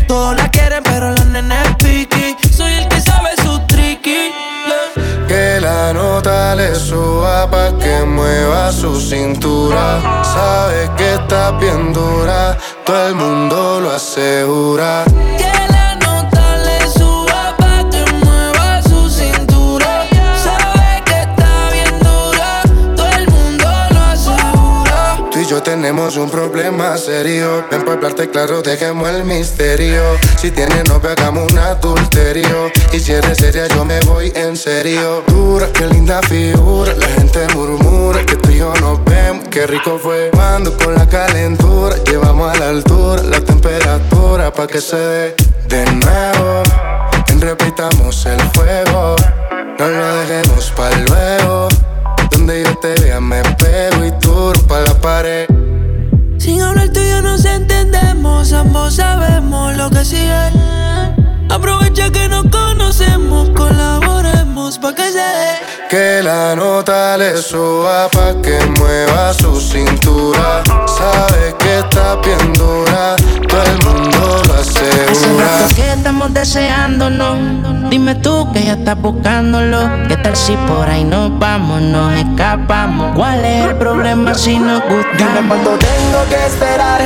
Le 6.73 6.79
suba 6.79 7.47
pa' 7.51 7.71
que 7.77 8.03
mueva 8.03 8.71
su 8.71 8.99
cintura. 8.99 9.85
Sabe 10.23 10.89
que 10.97 11.13
está 11.13 11.51
bien 11.51 11.93
dura, 11.93 12.57
todo 12.83 13.07
el 13.09 13.15
mundo 13.15 13.79
lo 13.79 13.91
asegura. 13.91 15.05
Que 15.37 15.53
la 15.75 15.95
nota 16.05 16.57
le 16.65 16.79
suba 16.87 17.55
pa' 17.59 17.87
que 17.91 18.03
mueva 18.25 18.81
su 18.81 19.07
cintura. 19.07 20.07
Sabe 20.45 21.03
que 21.05 21.17
está 21.27 21.51
bien 21.75 21.95
dura, 21.99 22.51
todo 22.95 23.09
el 23.19 23.27
mundo 23.29 23.69
lo 23.91 24.01
asegura. 24.15 25.29
Tú 25.31 25.39
y 25.39 25.45
yo 25.45 25.61
tenemos 25.61 26.17
un 26.17 26.29
problema 26.29 26.62
serio. 26.97 27.65
Ven 27.71 27.83
por 27.83 27.93
hablarte 27.93 28.29
claro, 28.29 28.61
dejemos 28.61 29.09
el 29.09 29.23
misterio. 29.23 30.01
Si 30.37 30.51
tienes 30.51 30.87
novio, 30.89 31.09
hagamos 31.09 31.51
un 31.51 31.57
adulterio. 31.57 32.71
Y 32.91 32.99
si 32.99 33.13
eres 33.13 33.37
seria, 33.37 33.67
yo 33.67 33.85
me 33.85 33.99
voy 34.01 34.31
en 34.35 34.55
serio. 34.55 35.23
Dura, 35.27 35.67
qué 35.73 35.87
linda 35.87 36.21
figura. 36.21 36.93
La 36.95 37.07
gente 37.07 37.47
murmura 37.53 38.25
que 38.25 38.35
tú 38.35 38.51
y 38.51 38.57
yo 38.57 38.73
nos 38.81 39.03
vemos. 39.05 39.47
Qué 39.49 39.67
rico 39.67 39.99
fue. 40.01 40.29
Mando 40.35 40.75
con 40.77 40.95
la 40.95 41.07
calentura. 41.07 41.95
Llevamos 42.03 42.53
a 42.55 42.59
la 42.59 42.69
altura 42.69 43.23
la 43.23 43.39
temperatura 43.39 44.51
pa' 44.51 44.67
que 44.67 44.81
se 44.81 44.97
dé 44.97 45.35
de 45.67 45.85
nuevo. 45.85 46.63
Repitamos 47.39 48.25
el 48.25 48.41
fuego. 48.53 49.15
No 49.79 49.87
lo 49.87 50.15
dejemos 50.17 50.71
pa' 50.75 50.89
luego. 51.07 51.67
Donde 52.31 52.63
yo 52.63 52.77
te 52.79 52.93
vea 53.01 53.19
me 53.19 53.41
pego 53.55 54.05
y 54.05 54.11
tú 54.19 54.53
pa' 54.67 54.81
la 54.81 54.93
pared. 54.99 55.52
Sin 56.43 56.61
hablar 56.61 56.89
tú 56.89 56.99
y 56.99 57.09
yo 57.09 57.21
nos 57.21 57.45
entendemos, 57.45 58.51
ambos 58.51 58.95
sabemos 58.95 59.77
lo 59.77 59.89
que 59.89 60.03
sigue. 60.03 60.51
Aprovecha 61.53 62.09
que 62.11 62.27
nos 62.27 62.45
conocemos. 62.49 63.49
pa' 64.81 64.93
que 64.93 65.03
se 65.03 65.17
dé. 65.19 65.51
Que 65.89 66.21
la 66.23 66.55
nota 66.55 67.15
le 67.17 67.37
suba 67.37 68.09
pa' 68.09 68.33
que 68.41 68.57
mueva 68.79 69.33
su 69.33 69.59
cintura. 69.61 70.61
Sabe 70.87 71.55
que 71.59 71.79
está 71.79 72.15
bien 72.15 72.53
dura, 72.53 73.15
todo 73.47 73.63
el 73.63 73.77
mundo 73.85 74.41
lo 74.47 74.53
Hace 74.55 74.89
asegura. 75.11 75.45
rato 75.45 75.75
que 75.75 75.93
estamos 75.93 76.33
deseándonos. 76.33 77.37
Dime 77.89 78.15
tú 78.15 78.51
que 78.51 78.63
ya 78.65 78.73
estás 78.73 78.99
buscándolo. 78.99 79.79
¿Qué 80.07 80.17
tal 80.17 80.35
si 80.35 80.55
por 80.67 80.89
ahí 80.89 81.03
nos 81.03 81.37
vamos, 81.37 81.81
nos 81.81 82.13
escapamos? 82.13 83.13
¿Cuál 83.15 83.45
es 83.45 83.65
el 83.65 83.75
problema 83.75 84.33
si 84.33 84.57
nos 84.57 84.81
gusta? 84.89 85.15
Dime 85.17 85.47
cuánto 85.47 85.71
tengo 85.77 86.19
que 86.29 86.45
esperar 86.47 87.01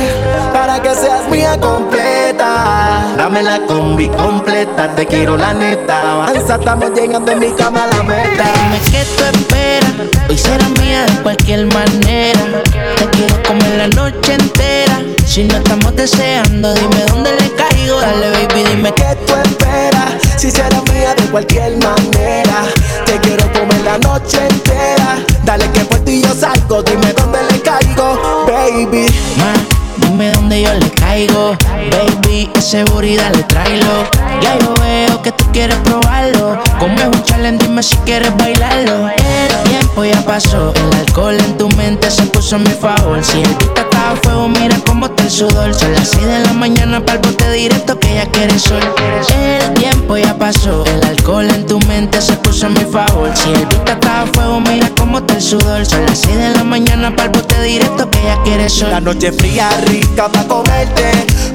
para 0.52 0.80
que 0.80 0.94
seas 0.94 1.28
mía 1.30 1.58
completa. 1.60 3.04
Dame 3.18 3.42
la 3.42 3.60
combi 3.66 4.08
completa, 4.38 4.94
te 4.94 5.06
quiero 5.06 5.36
la 5.36 5.52
neta. 5.52 6.12
Avanza, 6.12 6.54
estamos 6.56 6.90
llegando 6.94 7.32
en 7.32 7.40
mi 7.40 7.50
cama 7.52 7.84
a 7.84 7.86
la 7.88 8.02
meta. 8.02 8.44
Dime 8.54 8.80
qué 8.90 9.04
tú 9.16 9.24
esperas. 9.24 9.92
Hoy 10.28 10.38
será 10.38 10.68
mía 10.80 11.04
de 11.06 11.22
cualquier 11.22 11.66
manera. 11.66 12.62
Te 12.98 13.06
quiero 13.10 13.42
comer 13.42 13.76
la 13.76 13.88
noche 13.88 14.34
entera. 14.34 15.02
Si 15.26 15.44
no 15.44 15.56
estamos 15.56 15.94
deseando, 15.96 16.72
dime 16.74 17.04
dónde 17.08 17.32
le 17.32 17.50
caigo. 17.54 18.00
Dale, 18.00 18.30
baby, 18.30 18.64
dime 18.70 18.92
¿Qué 18.94 19.16
tú 19.26 19.34
esperas? 19.34 20.12
Si 20.36 20.50
será 20.50 20.80
mía 20.92 21.14
de 21.16 21.24
cualquier 21.24 21.76
manera. 21.78 22.62
Te 23.06 23.18
quiero 23.20 23.52
comer 23.52 23.80
la 23.84 23.98
noche 23.98 24.38
entera. 24.48 25.18
Dale 25.44 25.68
que 25.72 25.80
por 25.80 25.98
ti 26.00 26.22
yo 26.22 26.32
salgo, 26.34 26.82
dime 26.82 27.12
dónde 27.12 27.38
le 27.50 27.60
caigo, 27.60 28.46
baby. 28.46 29.06
Ma, 29.38 29.52
dime 30.00 30.30
dónde 30.32 30.62
yo 30.62 30.72
le 30.74 30.90
caigo. 30.90 31.56
Baby, 31.90 32.50
seguridad 32.60 33.32
le 33.34 33.42
traigo. 33.44 34.04
Ya 34.42 34.58
yo 34.58 34.74
veo 34.74 35.22
que 35.22 35.32
tú 35.32 35.44
quieres 35.52 35.76
probarlo. 35.78 36.58
Como 36.78 36.94
es 36.94 37.06
un 37.06 37.22
challenge, 37.24 37.66
dime 37.66 37.82
si 37.82 37.96
quieres 37.98 38.36
bailarlo. 38.36 39.08
El 39.08 39.70
tiempo 39.70 40.04
ya 40.04 40.20
pasó, 40.24 40.72
el 40.74 40.98
alcohol 40.98 41.36
en 41.38 41.56
tu 41.56 41.68
mente 41.70 42.10
se 42.10 42.22
puso 42.24 42.56
a 42.56 42.58
mi 42.58 42.70
favor. 42.70 43.22
Si 43.24 43.42
el 43.42 43.48
beat 43.56 43.97
está 43.98 44.12
a 44.12 44.16
fuego, 44.16 44.48
mira 44.48 44.76
cómo 44.86 45.06
está 45.06 45.24
el 45.24 45.30
sudor. 45.30 45.74
Son 45.74 45.92
las 45.92 46.08
6 46.08 46.26
de 46.26 46.38
la 46.40 46.52
mañana 46.52 47.04
para 47.04 47.14
el 47.14 47.20
bote 47.20 47.50
directo 47.52 47.98
que 47.98 48.14
ya 48.14 48.26
quiere 48.30 48.58
sol. 48.58 48.80
El 48.80 49.74
tiempo 49.74 50.16
ya 50.16 50.36
pasó, 50.38 50.84
el 50.86 51.04
alcohol 51.04 51.48
en 51.50 51.66
tu 51.66 51.78
mente 51.80 52.20
se 52.20 52.34
puso 52.34 52.66
a 52.66 52.68
mi 52.70 52.84
favor. 52.84 53.30
Si 53.34 53.50
el 53.50 53.66
beat 53.66 53.88
está 53.88 54.22
a 54.22 54.26
fuego, 54.26 54.60
mira 54.60 54.90
cómo 54.96 55.18
está 55.18 55.34
el 55.34 55.42
sudor. 55.42 55.84
Son 55.84 56.04
las 56.06 56.18
6 56.18 56.36
de 56.36 56.50
la 56.50 56.64
mañana 56.64 57.14
para 57.14 57.24
el 57.24 57.30
bote 57.30 57.60
directo 57.62 58.08
que 58.10 58.22
ya 58.22 58.40
quiere 58.42 58.68
sol. 58.68 58.90
La 58.90 59.00
noche 59.00 59.32
fría, 59.32 59.68
rica 59.86 60.28
pa' 60.28 60.44
comerte. 60.44 61.10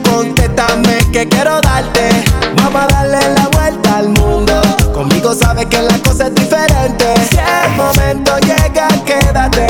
Contéstame 0.10 0.98
que 1.12 1.28
quiero 1.30 1.62
darte. 1.62 2.10
Vamos 2.58 2.84
a 2.84 2.88
darle 2.88 3.20
la 3.36 3.48
vuelta 3.50 3.98
al 3.98 4.10
mundo. 4.10 4.62
Conmigo 4.94 5.34
sabes 5.34 5.66
que 5.68 5.82
la 5.82 5.98
cosa 6.00 6.28
es 6.28 6.36
diferente. 6.36 7.06
Si 7.30 7.38
el 7.38 7.76
momento 7.78 8.38
llega, 8.40 8.88
quédate. 9.06 9.68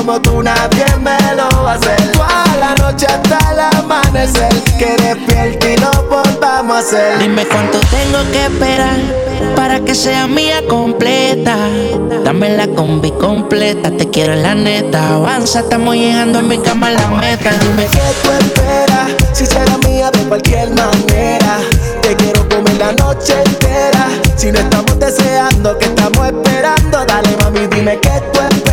Como 0.00 0.18
tú 0.22 0.42
nadie 0.42 0.86
me 0.98 1.14
lo 1.36 1.46
va 1.62 1.72
a 1.72 1.74
hacer. 1.74 2.12
Toda 2.12 2.56
la 2.58 2.74
noche 2.76 3.04
hasta 3.04 3.52
el 3.52 3.60
amanecer. 3.60 4.48
Que 4.78 4.96
despierte 4.96 5.74
y 5.74 5.76
lo 5.76 5.90
volvamos 6.08 6.74
a 6.74 6.78
hacer. 6.78 7.18
Dime 7.18 7.44
cuánto 7.44 7.78
tengo 7.80 8.18
que 8.32 8.46
esperar 8.46 8.96
para 9.54 9.80
que 9.80 9.94
sea 9.94 10.26
mía 10.26 10.62
completa. 10.66 11.54
Dame 12.24 12.56
la 12.56 12.66
combi 12.68 13.10
completa, 13.10 13.90
te 13.90 14.08
quiero 14.08 14.32
en 14.32 14.42
la 14.42 14.54
neta. 14.54 15.16
Avanza, 15.16 15.60
estamos 15.60 15.94
llegando 15.94 16.38
en 16.38 16.48
mi 16.48 16.56
cama 16.56 16.86
a 16.86 16.92
la 16.92 17.06
meta. 17.08 17.50
Dime 17.50 17.86
¿Qué 17.92 18.00
tú 18.22 18.30
esperas? 18.30 19.10
Si 19.34 19.44
será 19.44 19.76
mía 19.86 20.10
de 20.10 20.20
cualquier 20.20 20.70
manera. 20.70 21.58
Te 22.00 22.16
quiero 22.16 22.48
comer 22.48 22.78
la 22.78 22.92
noche 22.92 23.34
entera. 23.44 24.08
Si 24.34 24.50
no 24.50 24.60
estamos 24.60 24.98
deseando, 24.98 25.76
que 25.76 25.84
estamos 25.84 26.26
esperando. 26.26 27.04
Dale, 27.04 27.36
mami, 27.42 27.66
dime 27.66 27.98
qué 28.00 28.22
tú 28.32 28.40
esperas. 28.40 28.69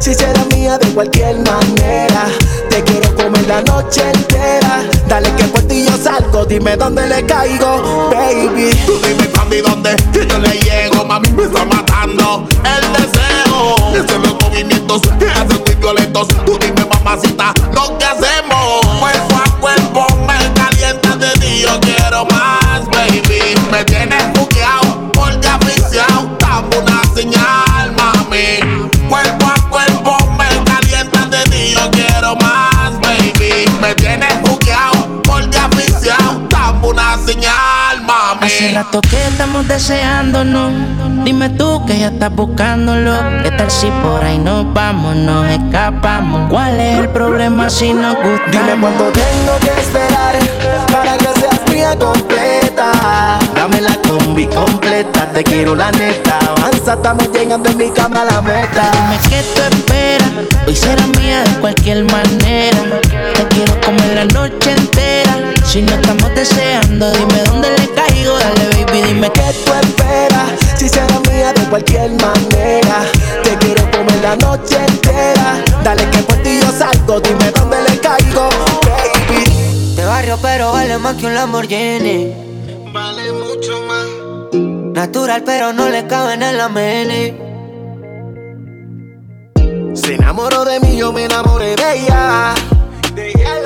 Si 0.00 0.14
será 0.14 0.44
mía 0.54 0.78
de 0.78 0.86
cualquier 0.94 1.36
manera. 1.38 2.26
Te 2.70 2.82
quiero 2.84 3.14
comer 3.16 3.46
la 3.46 3.60
noche 3.62 4.02
entera. 4.14 4.84
Dale 5.08 5.30
que 5.34 5.44
por 5.44 5.62
ti 5.62 5.84
yo 5.84 5.96
salgo. 5.96 6.44
Dime 6.44 6.76
dónde 6.76 7.06
le 7.06 7.24
caigo, 7.26 8.10
baby. 8.10 8.70
Tú 8.86 8.98
dime 9.06 9.26
cuándo 9.28 9.56
y 9.56 9.60
dónde 9.60 9.96
que 10.12 10.26
yo 10.26 10.38
le 10.38 10.58
llego, 10.60 11.04
mami 11.04 11.30
me 11.32 11.44
está 11.44 11.64
matando 11.64 12.46
el 12.64 12.92
deseo. 12.92 13.76
Esos 13.94 14.20
los 14.22 14.34
movimientos 14.42 15.02
que 15.18 15.26
hacen 15.30 15.62
muy 15.66 15.74
violentos. 15.74 16.28
Tú 16.46 16.58
dime 16.60 16.84
mamacita 16.84 17.52
lo 17.72 17.98
que 17.98 18.04
hacemos. 18.04 18.86
Cuerpo 19.00 19.36
a 19.44 19.60
cuerpo 19.60 20.06
me 20.26 20.52
calienta 20.54 21.16
de 21.16 21.30
ti, 21.40 21.62
yo 21.62 21.80
quiero 21.80 22.24
más, 22.26 22.86
baby. 22.86 23.54
Me 23.72 23.84
tienes 23.84 24.32
buqueado, 24.34 24.87
Hace 38.48 38.72
rato 38.72 39.02
que 39.02 39.22
estamos 39.26 39.68
deseándonos. 39.68 40.72
Dime 41.22 41.50
tú 41.50 41.84
que 41.84 41.98
ya 41.98 42.08
estás 42.08 42.34
buscándolo. 42.34 43.12
¿Qué 43.42 43.50
tal 43.50 43.70
si 43.70 43.90
por 44.02 44.24
ahí 44.24 44.38
nos 44.38 44.72
vamos, 44.72 45.16
nos 45.16 45.50
escapamos? 45.50 46.48
¿Cuál 46.48 46.80
es 46.80 46.98
el 47.00 47.10
problema 47.10 47.68
si 47.68 47.92
nos 47.92 48.14
gusta? 48.14 48.50
Dime 48.50 48.80
cuánto 48.80 49.04
tengo 49.12 49.58
que 49.60 49.80
esperar 49.82 50.34
para 50.90 51.18
que 51.18 51.26
seas 51.38 51.60
mía 51.70 51.94
completa. 51.98 53.38
Dame 53.54 53.82
la 53.82 53.94
combi 54.08 54.46
completa, 54.46 55.26
te 55.26 55.44
quiero 55.44 55.74
la 55.74 55.92
neta. 55.92 56.38
Avanza, 56.56 56.94
estamos 56.94 57.30
llegando 57.30 57.68
en 57.68 57.76
mi 57.76 57.90
cama 57.90 58.22
a 58.22 58.24
la 58.24 58.40
meta. 58.40 58.90
Dime 58.92 59.18
qué 59.28 59.42
tú 59.54 59.76
esperas. 59.76 60.30
Hoy 60.66 60.74
será 60.74 61.06
mía 61.20 61.44
de 61.44 61.60
cualquier 61.60 62.02
manera. 62.04 62.78
Te 63.02 63.46
quiero 63.48 63.78
comer 63.82 64.14
la 64.14 64.24
noche 64.24 64.70
entera. 64.70 65.17
Si 65.68 65.82
no 65.82 65.92
estamos 65.92 66.34
deseando, 66.34 67.12
dime 67.12 67.42
dónde 67.44 67.68
le 67.68 67.88
caigo. 67.92 68.38
Dale, 68.38 68.84
baby, 68.86 69.02
dime 69.06 69.30
¿Qué 69.30 69.42
tú 69.66 69.72
esperas? 69.74 70.52
Si 70.78 70.88
será 70.88 71.20
mía 71.30 71.52
de 71.52 71.60
cualquier 71.68 72.10
manera. 72.12 73.04
Te 73.44 73.54
quiero 73.58 73.82
comer 73.90 74.18
la 74.22 74.36
noche 74.36 74.78
entera. 74.78 75.62
Dale 75.84 76.08
que 76.08 76.18
por 76.20 76.36
ti 76.36 76.58
yo 76.62 76.72
salgo, 76.72 77.20
dime 77.20 77.50
dónde 77.50 77.82
le 77.82 77.98
caigo, 77.98 78.48
baby. 78.86 79.94
De 79.94 80.06
barrio, 80.06 80.38
pero 80.40 80.72
vale 80.72 80.96
más 80.96 81.16
que 81.16 81.26
un 81.26 81.34
Lamborghini. 81.34 82.32
Vale 82.90 83.30
mucho 83.32 83.82
más. 83.82 84.06
Natural, 84.54 85.42
pero 85.44 85.74
no 85.74 85.90
le 85.90 86.06
cabe 86.06 86.32
en 86.32 86.56
la 86.56 86.70
mini. 86.70 87.36
Se 89.94 90.14
enamoró 90.14 90.64
de 90.64 90.80
mí, 90.80 90.96
yo 90.96 91.12
me 91.12 91.24
enamoré 91.26 91.76
de 91.76 91.98
ella. 91.98 92.54
De 93.14 93.28
ella, 93.28 93.50
la, 93.50 93.50
la, 93.50 93.50
la, 93.50 93.54
la. 93.54 93.57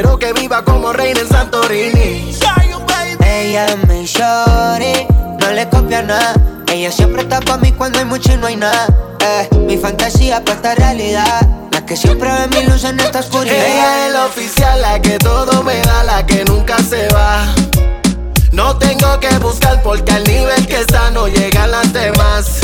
Quiero 0.00 0.16
que 0.16 0.32
viva 0.32 0.62
como 0.62 0.92
reina 0.92 1.18
en 1.18 1.28
Santorini. 1.28 2.32
Ella 3.26 3.66
es 3.66 3.88
mi 3.88 4.04
shorty, 4.04 5.08
no 5.40 5.50
le 5.50 5.68
copia 5.68 6.02
nada. 6.02 6.34
Ella 6.72 6.92
siempre 6.92 7.22
está 7.22 7.40
pa' 7.40 7.56
mí 7.56 7.72
cuando 7.72 7.98
hay 7.98 8.04
mucho 8.04 8.32
y 8.32 8.36
no 8.36 8.46
hay 8.46 8.54
nada. 8.54 8.86
Eh, 9.18 9.48
mi 9.56 9.76
fantasía 9.76 10.44
pa' 10.44 10.52
esta 10.52 10.76
realidad. 10.76 11.44
La 11.72 11.84
que 11.84 11.96
siempre 11.96 12.30
ve 12.30 12.46
mi 12.46 12.66
luz 12.68 12.84
en 12.84 13.00
esta 13.00 13.18
oscuridad. 13.18 13.56
Ella 13.56 14.06
es 14.06 14.12
la 14.12 14.26
oficial, 14.26 14.80
la 14.82 15.02
que 15.02 15.18
todo 15.18 15.64
me 15.64 15.80
da, 15.80 16.04
la 16.04 16.24
que 16.24 16.44
nunca 16.44 16.78
se 16.78 17.08
va. 17.08 17.52
No 18.52 18.76
tengo 18.76 19.18
que 19.18 19.36
buscar 19.38 19.82
porque 19.82 20.12
al 20.12 20.22
nivel 20.22 20.64
que 20.68 20.76
está 20.76 21.10
no 21.10 21.26
llegan 21.26 21.72
las 21.72 21.92
demás. 21.92 22.60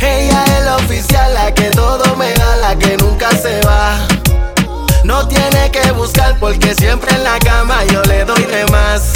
Ella 0.00 0.42
es 0.56 0.64
la 0.64 0.76
oficial, 0.76 1.34
la 1.34 1.52
que 1.52 1.68
todo 1.68 2.16
me 2.16 2.32
da, 2.32 2.56
la 2.56 2.78
que 2.78 2.96
nunca 2.96 3.28
se 3.32 3.60
va. 3.60 4.09
No 5.10 5.26
tiene 5.26 5.72
que 5.72 5.90
buscar 5.90 6.38
porque 6.38 6.72
siempre 6.72 7.12
en 7.16 7.24
la 7.24 7.36
cama 7.40 7.84
yo 7.86 8.00
le 8.02 8.24
doy 8.24 8.44
de 8.44 8.64
más. 8.66 9.12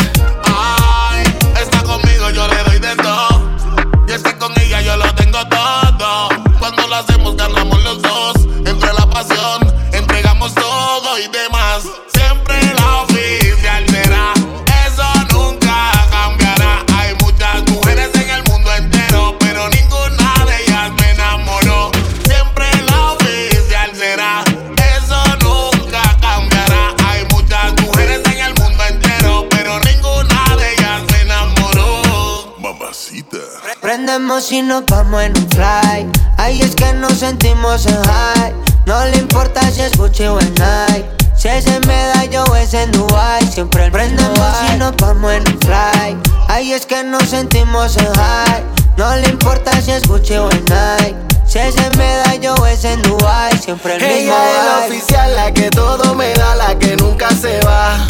Prendemos 34.14 34.52
y 34.52 34.62
nos 34.62 34.86
vamos 34.86 35.24
en 35.24 35.36
un 35.36 35.48
fly. 35.50 36.08
Ahí 36.36 36.62
es 36.62 36.76
que 36.76 36.92
nos 36.92 37.14
sentimos 37.14 37.84
en 37.86 38.00
high. 38.04 38.54
No 38.86 39.04
le 39.06 39.16
importa 39.16 39.60
si 39.72 39.80
es 39.80 39.96
Gucci 39.96 40.26
o 40.26 40.38
en 40.38 40.54
Nike. 40.54 41.04
Si 41.36 41.48
es 41.48 41.66
en 41.66 41.84
Medallo 41.84 42.44
o 42.44 42.54
es 42.54 42.74
en 42.74 42.92
Dubai. 42.92 43.44
Siempre 43.44 43.90
prendemos 43.90 44.38
y 44.72 44.78
nos 44.78 44.94
vamos 44.98 45.32
en 45.32 45.42
un 45.48 45.58
fly. 45.58 46.16
Ay, 46.46 46.74
es 46.74 46.86
que 46.86 47.02
nos 47.02 47.24
sentimos 47.28 47.96
en 47.96 48.14
high. 48.14 48.62
No 48.96 49.16
le 49.16 49.30
importa 49.30 49.72
si 49.80 49.90
escuche 49.90 50.38
o 50.38 50.48
en 50.48 50.64
night. 50.66 51.16
Si 51.44 51.58
es 51.58 51.76
en 51.76 51.98
Medallo 51.98 52.54
o 52.54 52.66
es 52.66 52.84
en 52.84 53.02
Dubai, 53.02 53.58
siempre 53.58 53.96
el 53.96 54.00
mismo 54.00 54.16
Ella 54.16 54.58
es 54.58 54.64
la 54.64 54.86
oficial, 54.86 55.34
la 55.34 55.52
que 55.52 55.70
todo 55.70 56.14
me 56.14 56.32
da, 56.34 56.54
la 56.54 56.78
que 56.78 56.96
nunca 56.98 57.30
se 57.30 57.58
va. 57.62 58.06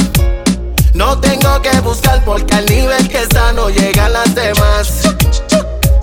No 0.92 1.18
tengo 1.18 1.62
que 1.62 1.80
buscar 1.80 2.22
porque 2.26 2.56
al 2.56 2.66
nivel 2.66 3.08
que 3.08 3.22
está 3.22 3.54
no 3.54 3.70
llegan 3.70 4.12
las 4.12 4.34
demás. 4.34 5.03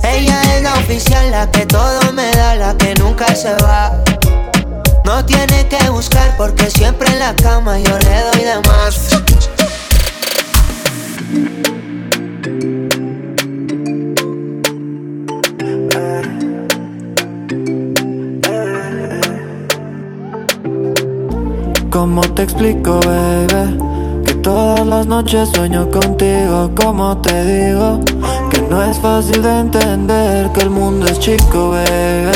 Ella 0.04 0.42
es 0.56 0.64
la 0.64 0.74
oficial, 0.76 1.32
la 1.32 1.50
que 1.50 1.66
todo 1.66 2.12
me 2.14 2.30
da, 2.32 2.56
la 2.56 2.76
que 2.78 2.94
nunca 2.96 3.34
se 3.36 3.54
va. 3.56 3.92
No 5.06 5.24
tiene 5.26 5.68
que 5.68 5.90
buscar 5.90 6.36
porque 6.38 6.70
siempre 6.70 7.10
en 7.12 7.20
la 7.20 7.36
cama 7.36 7.78
yo 7.80 7.98
le 8.00 8.22
doy 8.22 8.44
de 8.44 8.62
más. 8.68 9.10
¿Cómo 21.90 22.22
te 22.34 22.44
explico, 22.44 23.00
baby? 23.02 23.78
Que 24.26 24.34
todas 24.36 24.86
las 24.86 25.06
noches 25.08 25.50
sueño 25.54 25.90
contigo, 25.92 26.72
como 26.76 27.18
te 27.22 27.46
digo 27.46 28.00
no 28.72 28.82
es 28.84 28.98
fácil 29.00 29.42
de 29.42 29.60
entender 29.60 30.50
que 30.54 30.62
el 30.62 30.70
mundo 30.70 31.06
es 31.06 31.20
chico, 31.20 31.72
baby 31.72 32.32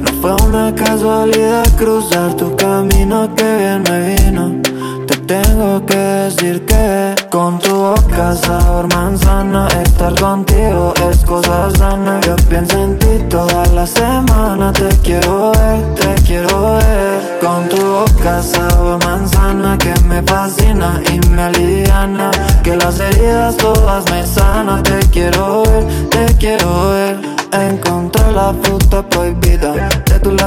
No 0.00 0.12
fue 0.20 0.32
una 0.46 0.72
casualidad 0.72 1.66
cruzar 1.76 2.34
tu 2.34 2.54
camino, 2.54 3.28
que 3.34 3.56
bien 3.56 3.82
me 3.82 4.14
vino. 4.14 4.62
Te 5.08 5.16
tengo 5.16 5.84
que 5.84 5.96
decir 5.96 6.64
que 6.64 7.16
con 7.30 7.58
tu 7.88 8.02
boca 8.02 8.34
sabor 8.34 8.86
manzana 8.94 9.68
Estar 9.82 10.14
contigo 10.20 10.92
es 11.10 11.24
cosa 11.24 11.70
sana. 11.76 12.20
Yo 12.20 12.36
pienso 12.48 12.78
en 12.78 12.98
ti 12.98 13.24
toda 13.28 13.64
la 13.66 13.86
semana 13.86 14.72
Te 14.72 14.88
quiero 15.02 15.52
ver, 15.52 15.94
te 15.94 16.22
quiero 16.22 16.74
ver. 16.74 17.38
Con 17.40 17.68
tu 17.68 17.76
boca 17.76 18.42
sabor 18.42 19.04
manzana 19.04 19.78
Que 19.78 19.94
me 20.06 20.22
fascina 20.22 21.00
y 21.12 21.20
me 21.28 21.42
aliviana. 21.42 22.30
Que 22.62 22.76
las 22.76 22.98
heridas 23.00 23.56
todas 23.56 24.04
me 24.10 24.26
sanan 24.26 24.82
Te 24.82 24.98
quiero 25.10 25.62
ver, 25.64 25.84
te 26.10 26.36
quiero 26.36 26.90
ver. 26.90 27.16
Encontré 27.52 28.32
la 28.32 28.52
fruta 28.62 29.02
prohibida 29.02 29.72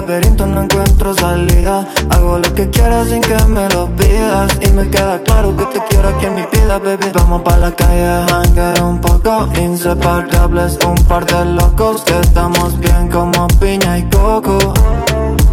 laberinto 0.01 0.45
no 0.47 0.63
encuentro 0.63 1.13
salida. 1.13 1.87
Hago 2.09 2.39
lo 2.39 2.53
que 2.53 2.69
quieras 2.69 3.07
sin 3.07 3.21
que 3.21 3.37
me 3.45 3.69
lo 3.69 3.87
pidas. 3.95 4.51
Y 4.61 4.69
me 4.71 4.89
queda 4.89 5.21
claro 5.23 5.55
que 5.55 5.65
te 5.65 5.79
quiero 5.89 6.09
aquí 6.09 6.25
en 6.25 6.35
mi 6.35 6.43
vida, 6.51 6.79
baby. 6.79 7.11
Vamos 7.13 7.41
pa' 7.43 7.57
la 7.57 7.71
calle 7.71 8.07
hangar 8.33 8.83
un 8.83 8.99
poco. 8.99 9.47
Inseparables, 9.59 10.79
un 10.85 10.95
par 11.05 11.25
de 11.25 11.45
locos. 11.45 12.01
Que 12.03 12.19
estamos 12.19 12.79
bien 12.79 13.09
como 13.09 13.47
piña 13.59 13.99
y 13.99 14.03
coco. 14.09 14.57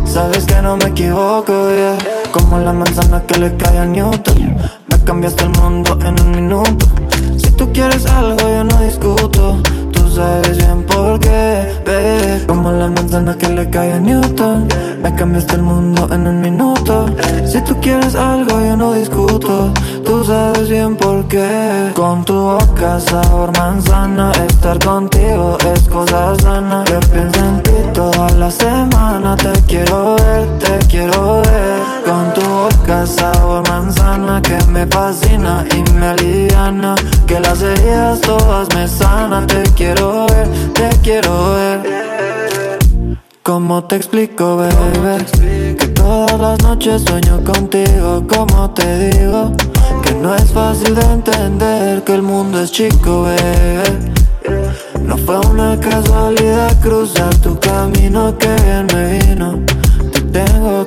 Sabes 0.05 0.45
que 0.47 0.63
no 0.63 0.77
me 0.77 0.87
equivoco, 0.87 1.53
yeah. 1.71 1.99
Como 2.33 2.59
la 2.59 2.73
manzana 2.73 3.23
que 3.27 3.39
le 3.39 3.57
cae 3.57 3.79
a 3.79 3.85
Newton. 3.85 4.57
Me 4.89 5.05
cambiaste 5.05 5.45
el 5.45 5.51
mundo 5.51 5.99
en 6.03 6.21
un 6.21 6.31
minuto. 6.31 6.87
Si 7.37 7.51
tú 7.53 7.71
quieres 7.73 8.07
algo 8.07 8.49
yo 8.49 8.65
no 8.65 8.81
discuto 8.81 9.59
sabes 10.19 10.57
bien 10.59 10.83
por 10.83 11.21
qué, 11.21 11.81
baby 11.87 12.45
Como 12.47 12.73
la 12.73 12.89
manzana 12.89 13.37
que 13.39 13.49
le 13.49 13.71
cae 13.71 13.93
a 13.93 14.01
Newton. 14.01 14.67
Me 15.03 15.15
cambiaste 15.15 15.55
el 15.55 15.63
mundo 15.63 16.09
en 16.13 16.27
un 16.27 16.41
minuto. 16.41 17.07
Si 17.47 17.61
tú 17.63 17.79
quieres 17.81 18.15
algo 18.15 18.61
yo 18.61 18.77
no 18.77 18.93
discuto. 18.95 19.73
Tú 20.05 20.25
sabes 20.25 20.69
bien 20.69 20.97
por 20.97 21.27
qué. 21.29 21.93
Con 21.95 22.25
tu 22.25 22.35
boca 22.35 22.99
sabor 23.01 23.57
manzana 23.57 24.33
Estar 24.49 24.79
contigo 24.85 25.57
es 25.73 25.83
cosa 25.89 26.35
sana. 26.43 26.85
Yo 26.91 27.01
pienso 27.13 27.41
en 27.51 27.63
ti 27.63 27.79
toda 27.95 28.29
la 28.43 28.51
semana. 28.51 29.37
Te 29.37 29.53
quiero 29.69 30.17
ver, 30.17 30.47
te 30.59 30.87
quiero 30.89 31.43
ver 31.43 31.98
Con 32.09 32.33
tu 32.33 32.41
boca 32.41 33.07
sabor 33.07 33.69
manzana 33.69 34.41
Que 34.41 34.57
me 34.73 34.87
fascina 34.87 35.63
y 35.77 35.93
me 35.93 36.07
aliviana. 36.07 36.95
Que 37.27 37.39
las 37.39 37.61
heridas 37.61 38.23
todas 38.23 38.67
me 38.75 38.89
sanan 38.89 39.47
Te 39.47 39.63
quiero 39.77 40.27
ver, 40.27 40.49
te 40.73 40.89
quiero 41.03 41.53
ver. 41.53 43.19
¿Cómo 43.43 43.85
te 43.85 43.97
explico, 43.97 44.57
baby? 44.57 45.77
Que 45.77 45.89
todas 45.89 46.41
las 46.41 46.63
noches 46.63 47.03
sueño 47.03 47.45
contigo, 47.45 48.25
como 48.27 48.71
te 48.71 49.11
digo 49.11 49.53
Que 50.03 50.15
no 50.15 50.35
es 50.35 50.51
fácil 50.51 50.95
de 50.95 51.03
entender 51.03 52.05
que 52.05 52.15
el 52.15 52.23
mundo 52.23 52.63
es 52.63 52.73
chico, 52.73 53.25
baby. 53.25 54.13
No 55.03 55.19
fue 55.19 55.39
una 55.51 55.79
casualidad 55.79 56.75
cruzar 56.81 57.35
tu 57.37 57.59
camino 57.61 58.37
que 58.39 58.49
bien 58.49 58.87
me 58.95 59.19
vino 59.19 59.68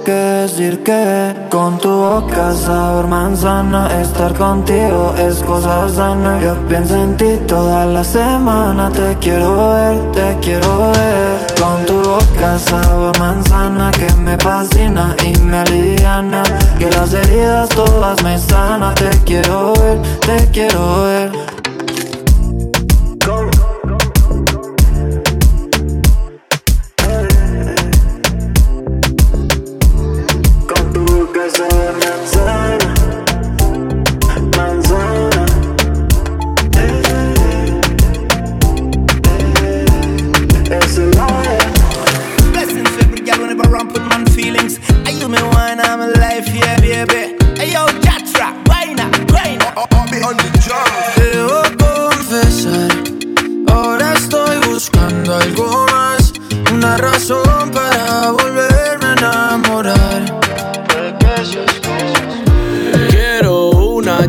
que 0.04 0.12
decir 0.12 0.84
que 0.84 1.36
con 1.49 1.78
tu 1.78 1.89
boca 1.89 2.54
sabor 2.54 3.08
manzana 3.08 4.02
Estar 4.02 4.34
contigo 4.34 5.14
es 5.18 5.41
cosa 5.43 5.89
sana. 5.89 6.39
Yo 6.41 6.56
pienso 6.68 6.95
en 6.95 7.18
ti 7.18 7.39
toda 7.47 7.86
la 7.86 8.04
semana 8.04 8.89
Te 8.89 9.18
quiero 9.20 9.74
ver, 9.74 10.12
te 10.12 10.38
quiero 10.41 10.91
ver. 10.91 11.38
Con 11.60 11.86
tu 11.86 11.97
boca 11.97 12.60
sabor 12.60 13.18
manzana 13.20 13.91
Que 13.91 14.14
me 14.16 14.38
fascina 14.38 15.16
y 15.26 15.38
me 15.39 15.58
aliviana. 15.58 16.43
Que 16.78 16.89
las 16.89 17.14
heridas 17.14 17.70
todas 17.70 18.22
me 18.24 18.38
sanan 18.38 18.95
Te 18.95 19.10
quiero 19.26 19.74
ver, 19.74 20.02
te 20.20 20.47
quiero 20.52 21.04
ver 21.04 21.41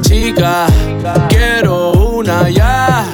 chica, 0.02 0.66
quiero 1.28 1.92
una 1.92 2.48
ya, 2.50 3.06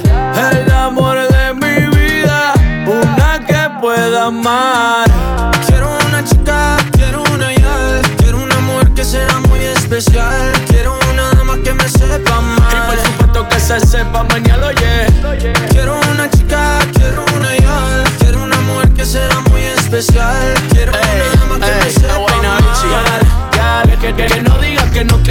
el 0.53 0.71
amor 0.73 1.17
de 1.29 1.55
mi 1.55 1.97
vida, 1.97 2.53
una 2.87 3.39
que 3.47 3.81
pueda 3.81 4.27
amar. 4.27 5.07
Quiero 5.67 5.89
una 6.09 6.25
chica, 6.25 6.77
quiero 6.93 7.23
una 7.35 7.55
ya, 7.55 8.01
quiero 8.17 8.43
una 8.43 8.59
mujer 8.61 8.91
que 8.95 9.05
sea 9.05 9.39
muy 9.49 9.61
especial, 9.61 10.53
quiero 10.69 10.99
una 11.13 11.31
dama 11.33 11.57
que 11.63 11.73
me 11.73 11.89
sepa 11.89 12.37
amar. 12.37 12.73
Y 12.73 12.91
por 12.91 13.07
supuesto 13.07 13.49
que 13.49 13.61
se 13.61 13.81
sepa 13.81 14.25
mañana, 14.25 14.67
oye. 14.67 15.07
Quiero 15.71 16.01
una 16.13 16.29
chica, 16.31 16.79
quiero 16.95 17.25
una 17.37 17.57
ya, 17.57 18.05
quiero 18.19 18.43
una 18.43 18.61
mujer 18.63 18.89
que 18.95 19.05
sea 19.05 19.41
muy 19.51 19.63
especial, 19.63 20.55
quiero 20.71 20.93
una 20.93 21.41
dama 21.41 21.67
que 21.67 21.85
me 21.85 21.91
sepa 21.91 22.15
amar. 22.15 22.59
Que, 24.01 24.15
que, 24.15 24.27
que 24.27 24.48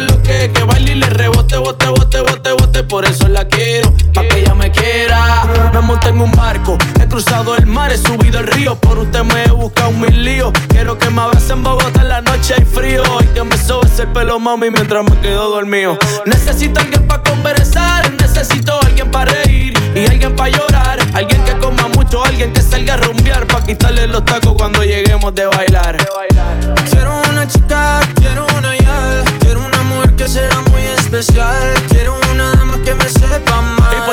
lo 0.00 0.22
que, 0.22 0.50
que 0.52 0.62
baile 0.64 0.92
y 0.92 0.94
le 0.96 1.06
rebote, 1.06 1.56
bote, 1.56 1.86
bote, 1.88 2.20
bote, 2.20 2.52
bote, 2.52 2.82
por 2.84 3.04
eso 3.04 3.28
la 3.28 3.46
quiero, 3.46 3.92
pa' 4.14 4.22
que 4.22 4.40
ella 4.40 4.54
me 4.54 4.70
quiera. 4.70 5.44
Me 5.72 5.80
monté 5.80 6.08
en 6.08 6.20
un 6.20 6.30
barco, 6.32 6.78
he 7.00 7.06
cruzado 7.08 7.56
el 7.56 7.66
mar, 7.66 7.92
he 7.92 7.98
subido 7.98 8.40
el 8.40 8.46
río, 8.46 8.76
por 8.76 8.98
usted 8.98 9.22
me 9.22 9.44
he 9.44 9.50
buscado 9.50 9.90
mil 9.92 10.24
líos. 10.24 10.52
Quiero 10.68 10.98
que 10.98 11.10
me 11.10 11.22
abrace 11.22 11.52
en 11.52 11.62
Bogotá 11.62 12.02
en 12.02 12.08
la 12.08 12.20
noche 12.20 12.54
hay 12.56 12.64
frío 12.64 13.02
y 13.20 13.26
que 13.26 13.44
me 13.44 13.56
sobe 13.56 13.86
ese 13.86 14.06
pelo 14.06 14.38
mami 14.38 14.70
mientras 14.70 15.04
me 15.04 15.18
quedo 15.20 15.50
dormido. 15.50 15.98
Necesito 16.26 16.80
alguien 16.80 17.06
para 17.06 17.22
conversar, 17.22 18.10
necesito 18.12 18.80
alguien 18.82 19.10
para 19.10 19.32
reír 19.32 19.74
y 19.94 20.06
alguien 20.06 20.34
para 20.34 20.50
llorar, 20.50 20.98
alguien 21.14 21.42
que 21.44 21.56
coma 21.58 21.88
mucho, 21.88 22.24
alguien 22.24 22.52
que 22.52 22.62
salga 22.62 22.94
a 22.94 22.96
rumbear 22.98 23.46
pa' 23.46 23.62
quitarle 23.64 24.06
los 24.06 24.24
tacos 24.24 24.54
cuando 24.56 24.82
lleguemos 24.82 25.34
de 25.34 25.46
bailar. 25.46 25.96
Quiero 26.90 27.22
una 27.30 27.46
chica, 27.46 28.00
quiero 28.14 28.46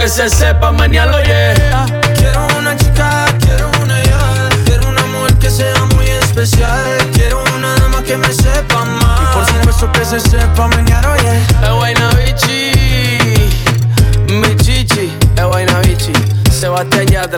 que 0.00 0.08
se 0.08 0.30
sepa 0.30 0.72
mañana, 0.72 1.22
yeah. 1.24 1.84
Quiero 2.14 2.46
una 2.58 2.74
chica, 2.74 3.26
quiero 3.38 3.70
una 3.82 4.02
ya. 4.02 4.48
Quiero 4.64 4.88
una 4.88 5.04
mujer 5.04 5.34
que 5.34 5.50
sea 5.50 5.84
muy 5.94 6.06
especial. 6.06 6.96
Quiero 7.12 7.44
una 7.54 7.74
dama 7.74 8.02
que 8.02 8.16
me 8.16 8.32
sepa 8.32 8.80
amar. 8.80 9.18
Y 9.22 9.34
por 9.34 9.46
supuesto 9.46 9.92
que 9.92 10.04
se 10.06 10.20
sepa 10.20 10.68
menear, 10.68 11.06
oye. 11.06 11.36
Es 11.62 11.70
vaina 11.78 12.10
bichi, 12.12 12.72
mi 14.32 14.56
chichi, 14.56 15.12
es 15.36 15.44
vaina 15.44 15.78
bichi. 15.80 16.12
Se 16.50 16.68
bate 16.68 17.00
allá 17.00 17.28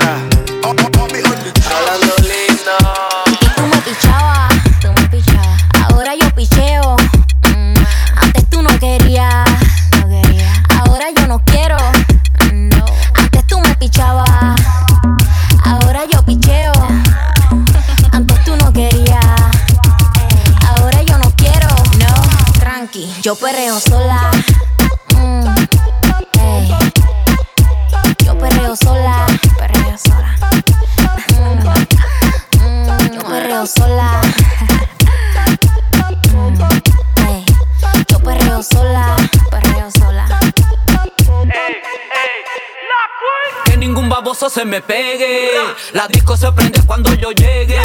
me 44.72 44.80
pegue. 44.80 45.50
La 45.92 46.08
disco 46.08 46.34
se 46.34 46.50
prende 46.50 46.80
cuando 46.86 47.12
yo 47.12 47.30
llegue. 47.32 47.78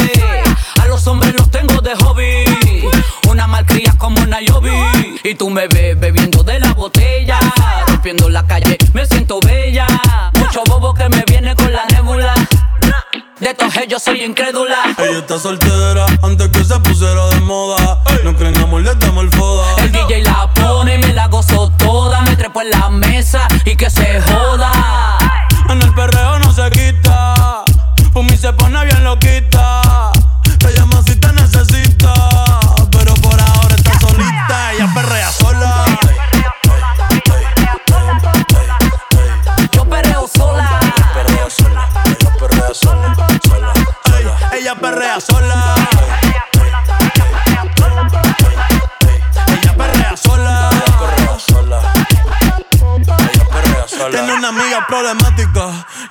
A 0.82 0.88
los 0.88 1.06
hombres 1.06 1.34
los 1.38 1.52
tengo 1.52 1.82
de 1.82 1.94
hobby. 1.98 2.46
Una 3.30 3.46
malcria 3.46 3.94
como 3.98 4.26
Nayobi. 4.26 5.20
Y 5.22 5.36
tú 5.36 5.50
me 5.50 5.68
ves 5.68 6.00
bebiendo 6.00 6.44
de 6.44 6.62
la 6.62 6.72
botella. 6.72 7.40
Rompiendo 7.88 8.30
la 8.30 8.48
calle, 8.48 8.78
me 8.94 9.06
siento 9.06 9.42
bella. 9.42 9.86
Mucho 10.36 10.64
bobo 10.66 10.94
que 10.94 11.10
me 11.10 11.26
viene 11.28 11.54
con 11.58 11.74
la 11.74 11.84
nébula. 11.88 12.34
De 13.42 13.50
estos 13.50 13.74
yo 13.90 14.00
soy 14.00 14.24
incrédula. 14.24 14.78
Ella 14.98 15.20
está 15.20 15.38
soltera 15.38 16.06
antes 16.24 16.48
que 16.48 16.64
se 16.64 16.80
pusiera 16.80 17.28
de 17.28 17.42
moda. 17.42 18.02
No 18.24 18.34
creen 18.36 18.56
en 18.56 18.64
amor, 18.64 18.82
le 18.82 18.96
damos 18.96 19.26
el 19.26 19.30
foda. 19.32 19.76
El 19.84 19.92
DJ 19.92 20.24
la 20.24 20.50
pone, 20.54 20.98
me 21.00 21.14
la 21.14 21.28
gozo 21.28 21.70
toda. 21.78 22.22
Me 22.22 22.36
trepo 22.38 22.62
en 22.62 22.70
la 22.72 22.90
mesa 22.90 23.46
y 23.66 23.76
que 23.76 23.90
se 23.90 24.22
joda. 24.22 24.67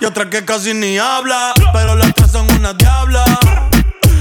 Y 0.01 0.05
otra 0.05 0.29
que 0.29 0.45
casi 0.45 0.75
ni 0.75 0.99
habla. 0.99 1.53
Pero 1.73 1.95
las 1.95 2.15
tres 2.15 2.31
son 2.31 2.51
una 2.53 2.73
diabla. 2.75 3.25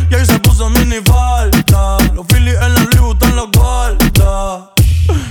Y 0.09 0.15
ahí 0.15 0.26
se 0.26 0.39
puso 0.39 0.69
mini 0.69 0.97
falta. 1.01 1.97
Los 2.13 2.26
Phillies 2.28 2.55
en 2.61 2.73
la 2.73 2.80
Louis 2.82 2.99
Vuitton 2.99 3.36
los 3.36 3.51
guarda. 3.51 4.71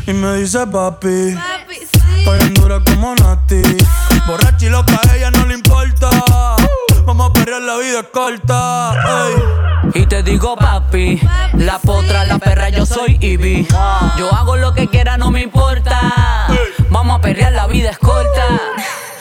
Y 0.06 0.12
me 0.12 0.36
dice 0.36 0.66
papi. 0.66 1.36
Estoy 2.18 2.40
en 2.40 2.54
dura 2.54 2.80
como 2.84 3.14
Nati. 3.14 3.62
Borracha 4.26 4.66
y 4.66 4.68
loca, 4.70 4.98
a 5.08 5.16
ella 5.16 5.30
no 5.30 5.44
le 5.46 5.54
importa. 5.54 6.10
Vamos 7.04 7.30
a 7.30 7.32
perrear, 7.32 7.62
la 7.62 7.76
vida 7.76 8.00
es 8.00 8.06
corta. 8.12 8.94
ey. 9.26 10.02
Y 10.02 10.06
te 10.06 10.22
digo 10.22 10.56
papi, 10.56 11.20
la 11.52 11.78
potra, 11.78 12.24
la 12.24 12.38
perra, 12.38 12.70
yo 12.70 12.86
soy 12.86 13.18
Ivy. 13.20 13.68
Yo 14.16 14.34
hago 14.34 14.56
lo 14.56 14.72
que 14.72 14.88
quiera, 14.88 15.18
no 15.18 15.30
me 15.30 15.42
importa. 15.42 16.46
Vamos 16.88 17.18
a 17.18 17.20
perrear, 17.20 17.52
la 17.52 17.66
vida 17.66 17.90
es 17.90 17.98
corta. 17.98 18.46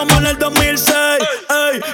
como 0.00 0.18
en 0.18 0.26
el 0.28 0.38
2006. 0.38 0.94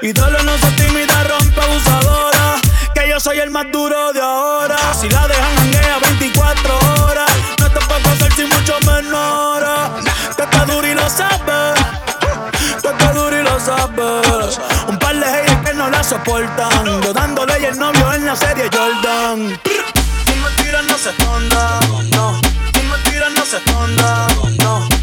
Ey, 0.01 0.13
dale 0.13 0.41
no 0.45 0.57
se 0.59 0.71
tímida, 0.73 1.25
rompe 1.25 1.61
abusadora. 1.61 2.55
Que 2.95 3.09
yo 3.09 3.19
soy 3.19 3.41
el 3.41 3.51
más 3.51 3.67
duro 3.73 4.13
de 4.13 4.21
ahora. 4.21 4.77
Si 4.95 5.09
la 5.11 5.27
dejan 5.27 5.59
hanguea 5.59 5.99
24 6.03 6.79
horas. 7.03 7.31
No 7.59 7.69
te 7.69 7.81
puedo 7.81 8.09
hacer 8.11 8.33
sin 8.35 8.49
mucho 8.49 8.75
menor. 8.87 9.65
Que 10.37 10.43
está 10.43 10.65
duro 10.67 10.87
y 10.87 10.95
lo 10.95 11.11
sabes. 11.11 11.85
Que 12.81 12.89
está 12.89 13.13
duro 13.13 13.41
y 13.41 13.43
lo 13.43 13.59
sabes. 13.59 14.61
Un 14.87 14.99
par 14.99 15.17
de 15.17 15.27
haters 15.27 15.61
que 15.65 15.75
no 15.75 15.91
la 15.91 16.05
soportan. 16.05 17.03
Yo 17.03 17.13
dándole 17.13 17.61
y 17.61 17.65
el 17.65 17.77
novio 17.77 18.13
en 18.13 18.25
la 18.25 18.37
serie 18.37 18.71
Jordan. 18.73 19.61
Si 19.65 20.33
me 20.33 20.63
tiras 20.63 20.85
no 20.85 20.97
se 20.97 21.11
esconda, 21.11 21.81
no. 22.15 22.41
Si 22.73 22.83
me 22.83 23.11
tiras 23.11 23.33
no 23.33 23.45
se 23.45 23.57
esconda, 23.57 24.29
no. 24.63 24.96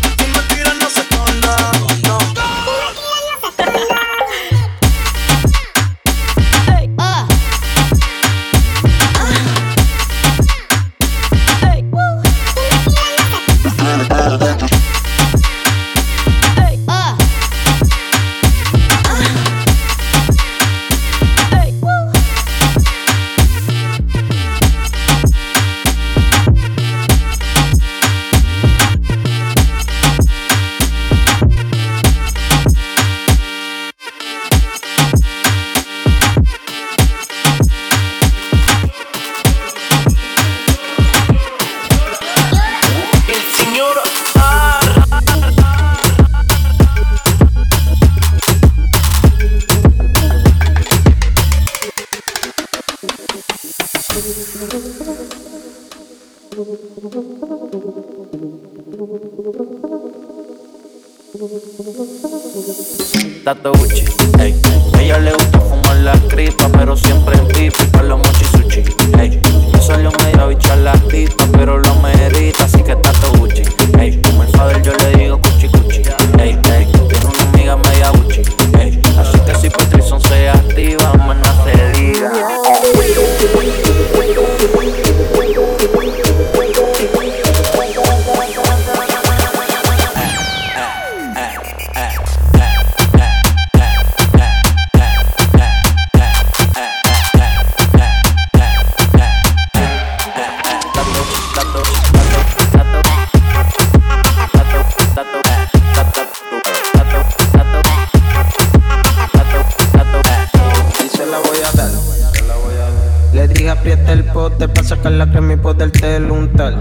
La 115.09 115.29
crema 115.29 115.53
y 115.53 115.57
poderte 115.57 116.17
untar. 116.17 116.73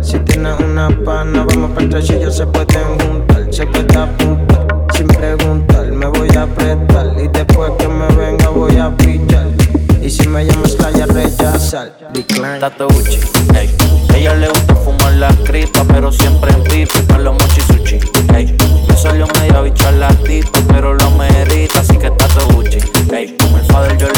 Si 0.00 0.18
tienes 0.20 0.58
una 0.60 0.88
pana, 1.04 1.44
vamos 1.48 1.70
para 1.72 1.98
el 1.98 2.04
y 2.04 2.32
se 2.32 2.46
pueden 2.46 2.98
juntar. 3.00 3.46
Se 3.50 3.66
puede 3.66 3.96
apuntar 3.96 4.66
sin 4.94 5.06
preguntar. 5.06 5.86
Me 5.92 6.06
voy 6.06 6.28
a 6.36 6.42
apretar 6.42 7.14
y 7.22 7.28
después 7.28 7.72
que 7.78 7.88
me 7.88 8.06
venga 8.14 8.48
voy 8.48 8.76
a 8.78 8.94
pichar. 8.96 9.46
Y 10.02 10.10
si 10.10 10.26
me 10.28 10.44
llamas 10.44 10.76
la 10.80 10.90
ya 10.90 11.06
rechazar. 11.06 11.92
Decline. 12.12 12.58
Tato 12.60 12.88
Gucci, 12.88 13.18
ey. 13.54 13.70
Ella 14.14 14.34
le 14.34 14.48
gusta 14.48 14.74
fumar 14.74 15.12
la 15.14 15.28
cripa, 15.44 15.84
pero 15.84 16.10
siempre 16.10 16.50
en 16.52 16.62
pipi 16.64 17.00
para 17.06 17.22
los 17.22 17.34
mochi 17.34 17.60
sushi, 17.60 17.98
ey. 18.34 18.56
Me 18.88 18.96
salió 18.96 19.26
media 19.38 19.60
bicha 19.60 19.92
la 19.92 20.08
tipa, 20.08 20.58
pero 20.68 20.94
lo 20.94 21.10
merita, 21.12 21.80
así 21.80 21.96
que 21.96 22.10
Tato 22.10 22.48
Gucci, 22.54 22.78
ey. 23.12 23.36
Como 23.38 23.58
el 23.58 23.64
father 23.66 23.96
yo 23.98 24.08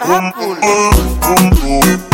that 0.00 0.34
happened. 0.62 2.09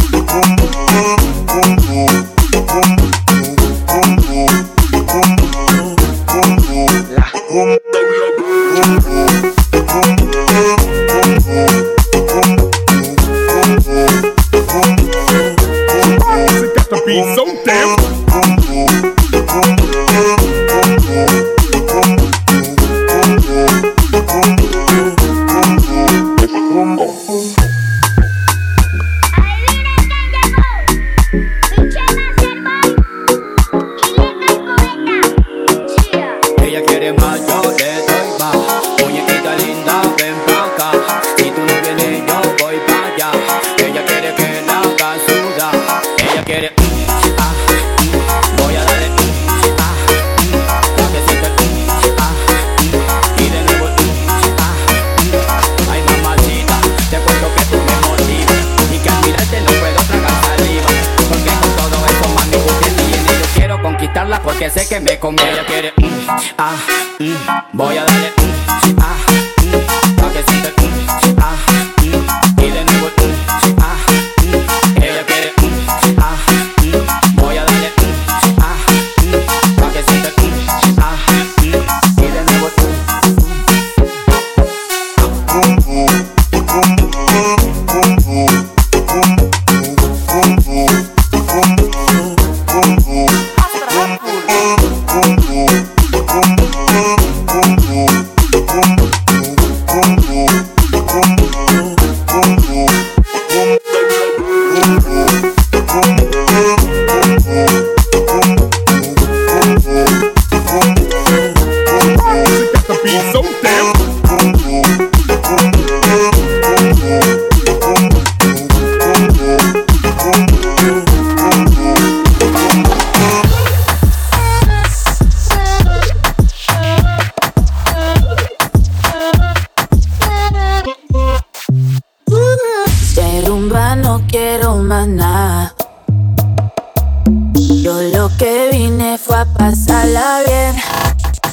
Vine 139.59 139.77
fue 139.77 139.95
a 139.95 139.95
pasarla 139.95 140.43
bien. 140.47 140.77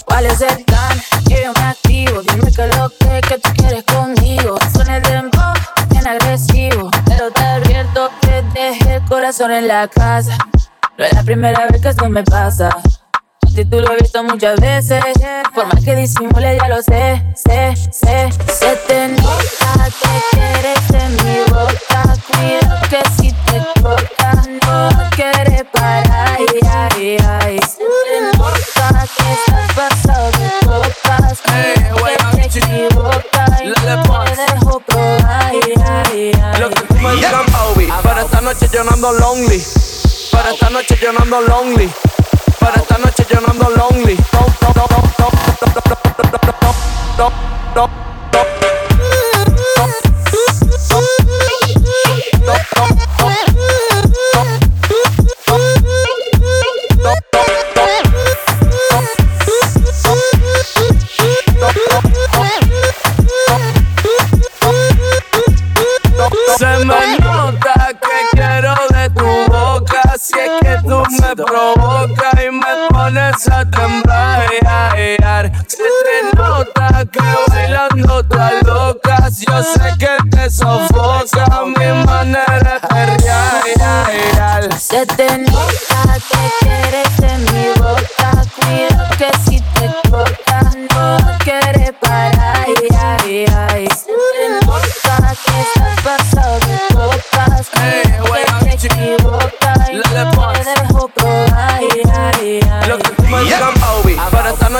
¿Cuál 0.06 0.26
es 0.26 0.42
el 0.42 0.64
plan? 0.66 1.02
Que 1.28 1.44
yo 1.44 1.54
me 1.54 1.70
activo. 1.70 2.22
Dime 2.22 2.52
que 2.52 2.68
lo 2.68 2.90
que, 2.90 3.22
que 3.28 3.38
tú 3.40 3.50
quieres 3.56 3.84
conmigo. 3.84 4.58
Son 4.74 4.90
el 4.90 5.02
dembow, 5.04 5.54
bien 5.90 6.08
agresivo. 6.08 6.90
Pero 7.06 7.32
te 7.32 7.42
advierto 7.42 8.10
que 8.22 8.44
dejé 8.54 8.96
el 8.96 9.06
corazón 9.06 9.52
en 9.52 9.68
la 9.68 9.88
casa. 9.88 10.38
No 10.98 11.06
es 11.06 11.14
la 11.14 11.24
primera 11.24 11.68
vez 11.68 11.82
que 11.82 11.90
esto 11.90 12.10
me 12.10 12.24
pasa. 12.24 12.70
Ti 13.56 13.66
tú 13.66 13.80
lo 13.82 13.94
he 13.94 13.98
visto 13.98 14.24
muchas 14.24 14.60
veces. 14.60 15.04
Por 15.54 15.72
más 15.72 15.84
que 15.84 15.96
disimule, 15.96 16.58
ya 16.58 16.68
lo 16.68 16.82
sé, 16.82 17.24
sé, 17.36 17.76
sé. 17.92 18.30
Se 18.52 18.76
te 18.88 19.10
nota 19.10 19.90
que 20.02 20.22
quieres 20.32 20.90
en 21.04 21.16
mi 21.24 21.40
boca. 21.52 22.16
Cuidado 22.28 22.82
que 22.90 23.02
si 23.16 23.32
te 23.32 23.60
toca, 23.80 24.23
no 24.62 25.10
quieres 25.16 25.64
parar. 25.72 26.38
Ay, 26.38 27.18
ay, 27.20 27.60
te 27.60 28.38
nota 28.38 29.08
que 29.18 29.34
estás 29.34 29.74
pasado 29.76 30.32
de 30.32 30.50
copas. 30.66 31.42
Cuidado 31.42 32.32
que 32.36 32.48
te 32.50 32.60
equivocas 32.60 33.62
y 33.62 33.68
no 33.68 33.74
te 34.24 34.36
dejo 34.36 34.80
probar. 34.82 35.52
Ay, 35.52 35.60
ay, 35.86 36.32
ay. 36.42 36.60
Lo 36.60 36.70
que 36.70 36.82
tú 36.82 36.94
me 36.96 37.16
digas. 37.16 37.34
Para 38.04 38.22
esta 38.22 38.42
noche 38.42 38.68
yo 38.72 38.84
no 38.84 38.92
ando 38.92 39.12
lonely. 39.14 39.64
Para 40.32 40.52
esta 40.52 40.70
noche 40.70 40.98
yo 41.02 41.14
no 41.14 41.20
ando 41.20 41.42
lonely. 41.42 41.92
Para 42.60 42.76
esta 42.82 42.98
noche 42.98 43.26
yo 43.30 43.42
no 43.42 43.48
ando 43.48 43.70
lonely. 43.70 44.18
No, 44.34 44.40
no, 44.62 44.74
no, 44.76 44.86
no, 44.90 45.04
no, 45.20 45.30
no, 45.58 45.84
no, 47.18 47.30
no, 47.76 47.90
no. 48.34 48.54
Se 48.60 48.73
me 71.36 71.44
provocas 71.44 72.34
y 72.46 72.52
me 72.52 72.90
pones 72.90 73.48
a 73.48 73.66
temblar. 73.66 75.52
Se 75.68 75.78
te 75.78 76.38
nota 76.38 77.06
que 77.12 77.20
bailando 77.48 78.20
estás 78.20 78.54
loca. 78.64 79.30
Yo 79.30 79.64
sé 79.64 79.98
que 79.98 80.30
te 80.30 80.50
sofoca 80.50 81.46
mi 81.66 82.06
manera 82.06 82.80
de. 82.90 84.80
Se 84.80 85.06
te 85.06 85.38
nota 85.40 86.20
que 86.30 86.42
quieres 86.60 87.20
en 87.20 87.44
mi 87.46 87.68
boca. 87.80 88.30
Cuidado 88.56 89.10
que 89.18 89.32
si 89.46 89.60
te 89.60 89.88
toca, 90.10 90.60
no 90.94 91.38
quieres 91.40 91.92
parar. 92.00 92.66
Se 92.68 94.14
te 94.34 94.66
nota 94.66 95.18
que 95.46 95.62
estás 95.62 95.96
pasado 96.04 96.60
de 96.60 96.78
copas. 96.94 97.70
Cuidado 97.70 98.60
que 98.66 98.78
te 98.78 98.88
equivocas 98.88 99.90
y 99.90 99.96
no 99.96 100.83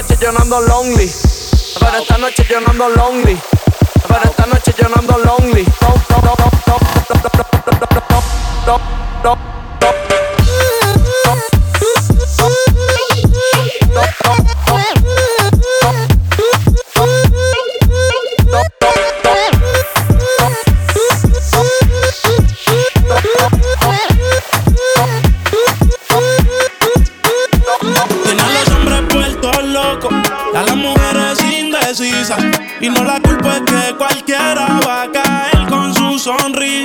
noche 0.04 0.18
yo 0.20 0.32
no 0.32 0.40
ando 0.40 0.62
lonely. 0.62 1.06
Esta 1.06 2.18
noche 2.18 2.46
yo 2.50 2.60
no 2.60 2.70
ando 2.70 2.90
lonely. 2.90 3.40
Para 4.08 4.24
esta 4.30 4.46
noche 4.46 4.74
yo 4.78 4.90
no 4.90 4.96
ando 4.96 5.18
lonely. 5.18 5.66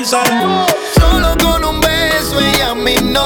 Solo 0.09 1.37
con 1.39 1.63
un 1.67 1.81
beso 1.83 2.41
y 2.41 2.61
a 2.63 2.75
mí 2.75 2.95
no 3.03 3.23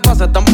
pasa? 0.00 0.24
Están 0.24 0.44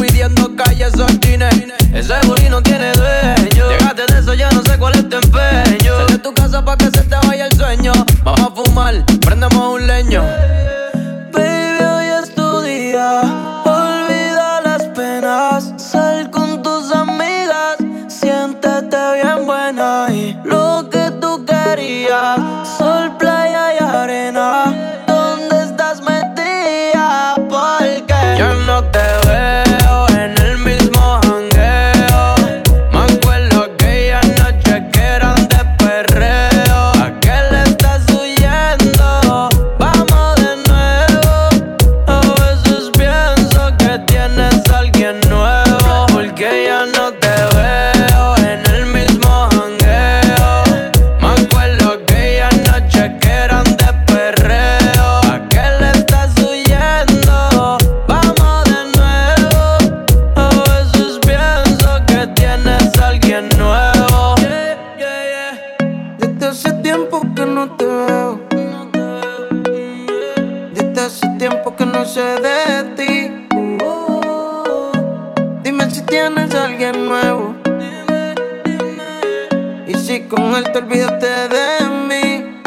con 80.21 80.55
él 80.55 80.63
te 80.71 80.79
olvidaste 80.79 81.27
de 81.27 81.89
mí. 82.07 82.61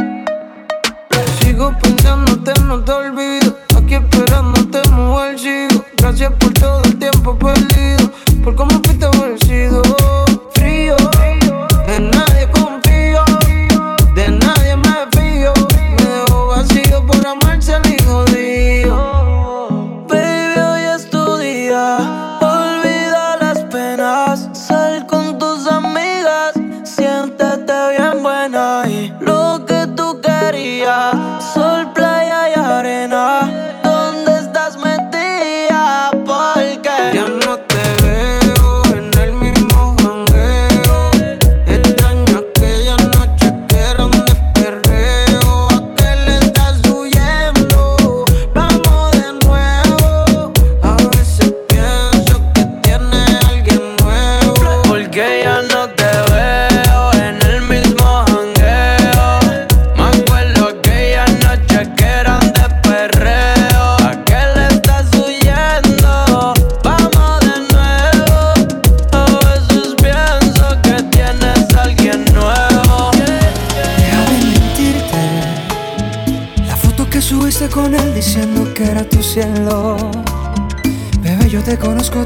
Sigo 1.40 1.72
pensándote, 1.82 2.52
no 2.62 2.82
te 2.84 2.92
olvido. 2.92 3.56
Aquí 3.76 3.94
esperándote, 3.94 4.88
mujer, 4.90 5.38
sigo. 5.38 5.84
Gracias 5.96 6.32
por 6.34 6.52
todo 6.54 6.82
el 6.84 6.98
tiempo 6.98 7.36
perdido, 7.38 8.10
por 8.44 8.54
cómo 8.54 8.70
fuiste 8.84 9.06
vencido. 9.18 9.82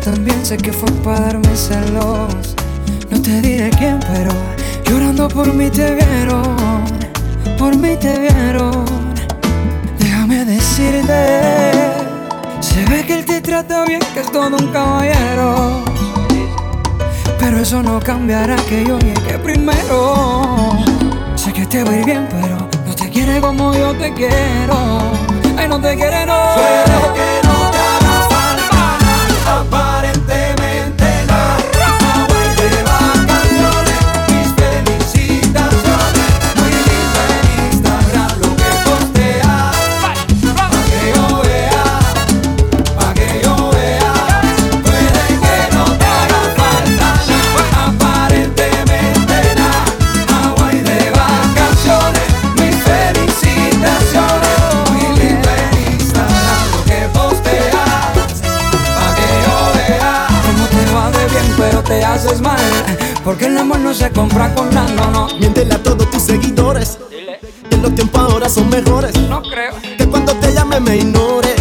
también 0.05 0.45
sé 0.45 0.59
que 0.59 0.71
fue 0.71 0.91
para 1.03 1.21
darme 1.21 1.57
celos. 1.57 2.55
No 3.11 3.23
te 3.23 3.41
diré 3.41 3.71
quién, 3.71 3.99
pero 4.13 4.33
llorando 4.85 5.29
por 5.29 5.53
mí 5.55 5.71
te 5.71 5.95
vieron, 5.95 6.85
por 7.59 7.75
mí 7.75 7.97
te 7.97 8.19
vieron. 8.19 8.85
Déjame 9.99 10.45
decirte, 10.45 11.73
se 12.61 12.85
ve 12.85 13.05
que 13.07 13.15
él 13.15 13.25
te 13.25 13.41
trata 13.41 13.87
bien, 13.87 14.01
que 14.13 14.21
es 14.21 14.31
todo 14.31 14.55
un 14.55 14.69
caballero. 14.73 15.83
Pero 17.39 17.59
eso 17.59 17.83
no 17.83 17.99
cambiará 17.99 18.57
que 18.57 18.85
yo 18.85 18.99
llegue 18.99 19.39
primero. 19.39 20.77
Sé 21.35 21.51
que 21.53 21.65
te 21.65 21.83
va 21.83 21.91
a 21.91 21.97
ir 21.97 22.05
bien, 22.05 22.29
pero 22.31 22.69
no 22.87 22.95
te 22.95 23.09
quiere 23.09 23.41
como 23.41 23.73
yo 23.73 23.95
te 23.95 24.13
quiero. 24.13 24.77
Ay, 25.57 25.67
no 25.67 25.81
te 25.81 25.97
quiere, 25.97 26.27
no. 26.27 27.34
Porque 63.25 63.47
el 63.47 63.57
amor 63.57 63.79
no 63.81 63.95
se 63.95 64.11
compra 64.11 64.55
con 64.55 64.69
nada, 64.75 65.09
no. 65.11 65.29
Miéntele 65.39 65.75
a 65.75 65.83
todos 65.83 66.11
tus 66.11 66.23
seguidores. 66.23 66.99
Que 67.71 67.77
los 67.79 67.95
tiempos 67.95 68.21
ahora 68.21 68.51
son 68.51 68.69
mejores. 68.69 69.19
No 69.31 69.41
creo. 69.41 69.73
Que 69.97 70.07
cuando 70.07 70.35
te 70.35 70.53
llame 70.53 70.79
me 70.81 70.99
ignores. 70.99 71.55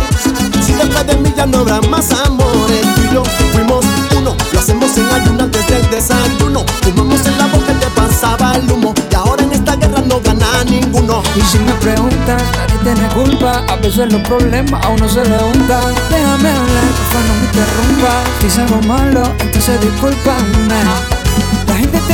Si 0.66 0.74
después 0.74 1.08
de 1.08 1.16
mí 1.16 1.34
ya 1.38 1.46
no 1.46 1.60
habrá 1.60 1.80
más 1.84 2.12
amores. 2.12 2.82
Tú 2.96 3.02
y 3.10 3.14
yo 3.14 3.24
fuimos 3.54 3.86
uno. 4.18 4.36
Lo 4.52 4.60
hacemos 4.60 4.98
en 4.98 5.06
ayunas 5.06 5.52
desde 5.52 5.80
el 5.80 5.90
desayuno. 5.90 6.66
Fumamos 6.82 7.26
en 7.26 7.38
la 7.38 7.48
boca 7.48 7.72
y 7.72 7.76
te 7.76 7.88
pasaba 7.96 8.56
el 8.58 8.70
humo. 8.70 8.94
Y 9.10 9.16
ahora 9.16 9.44
en 9.44 9.54
esta 9.54 9.78
guerra 9.78 10.02
no 10.02 10.20
gana 10.20 10.66
ninguno. 10.66 11.24
Y 11.34 11.42
si 11.44 11.60
me 11.60 11.72
preguntas, 11.76 12.44
nadie 12.58 12.78
tiene 12.84 13.08
culpa. 13.14 13.64
A 13.70 13.78
veces 13.78 14.12
los 14.12 14.22
problemas 14.24 14.84
a 14.84 14.90
uno 14.90 15.08
se 15.08 15.24
le 15.24 15.42
hundan. 15.42 15.96
Déjame 16.10 16.50
hablar, 16.50 16.84
porfa, 16.98 17.20
no 17.26 17.34
me 17.40 17.46
interrumpas. 17.46 18.54
Si 18.54 18.60
algo 18.60 18.82
malo, 18.82 19.24
entonces 19.40 19.80
discúlpame. 19.80 21.13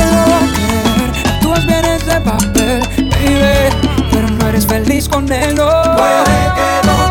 Te 0.00 0.06
lo 0.06 0.30
va 0.30 0.38
a 0.38 0.52
creer. 0.54 1.40
Tú 1.40 1.52
bien 1.66 1.84
ese 1.84 2.20
papel, 2.20 2.80
baby. 2.96 4.08
Pero 4.10 4.28
no 4.30 4.48
eres 4.48 4.66
feliz 4.66 5.08
con 5.08 5.30
él, 5.30 5.54
no. 5.54 5.68
Puede 5.96 6.24
que 6.56 6.86
no 6.86 7.09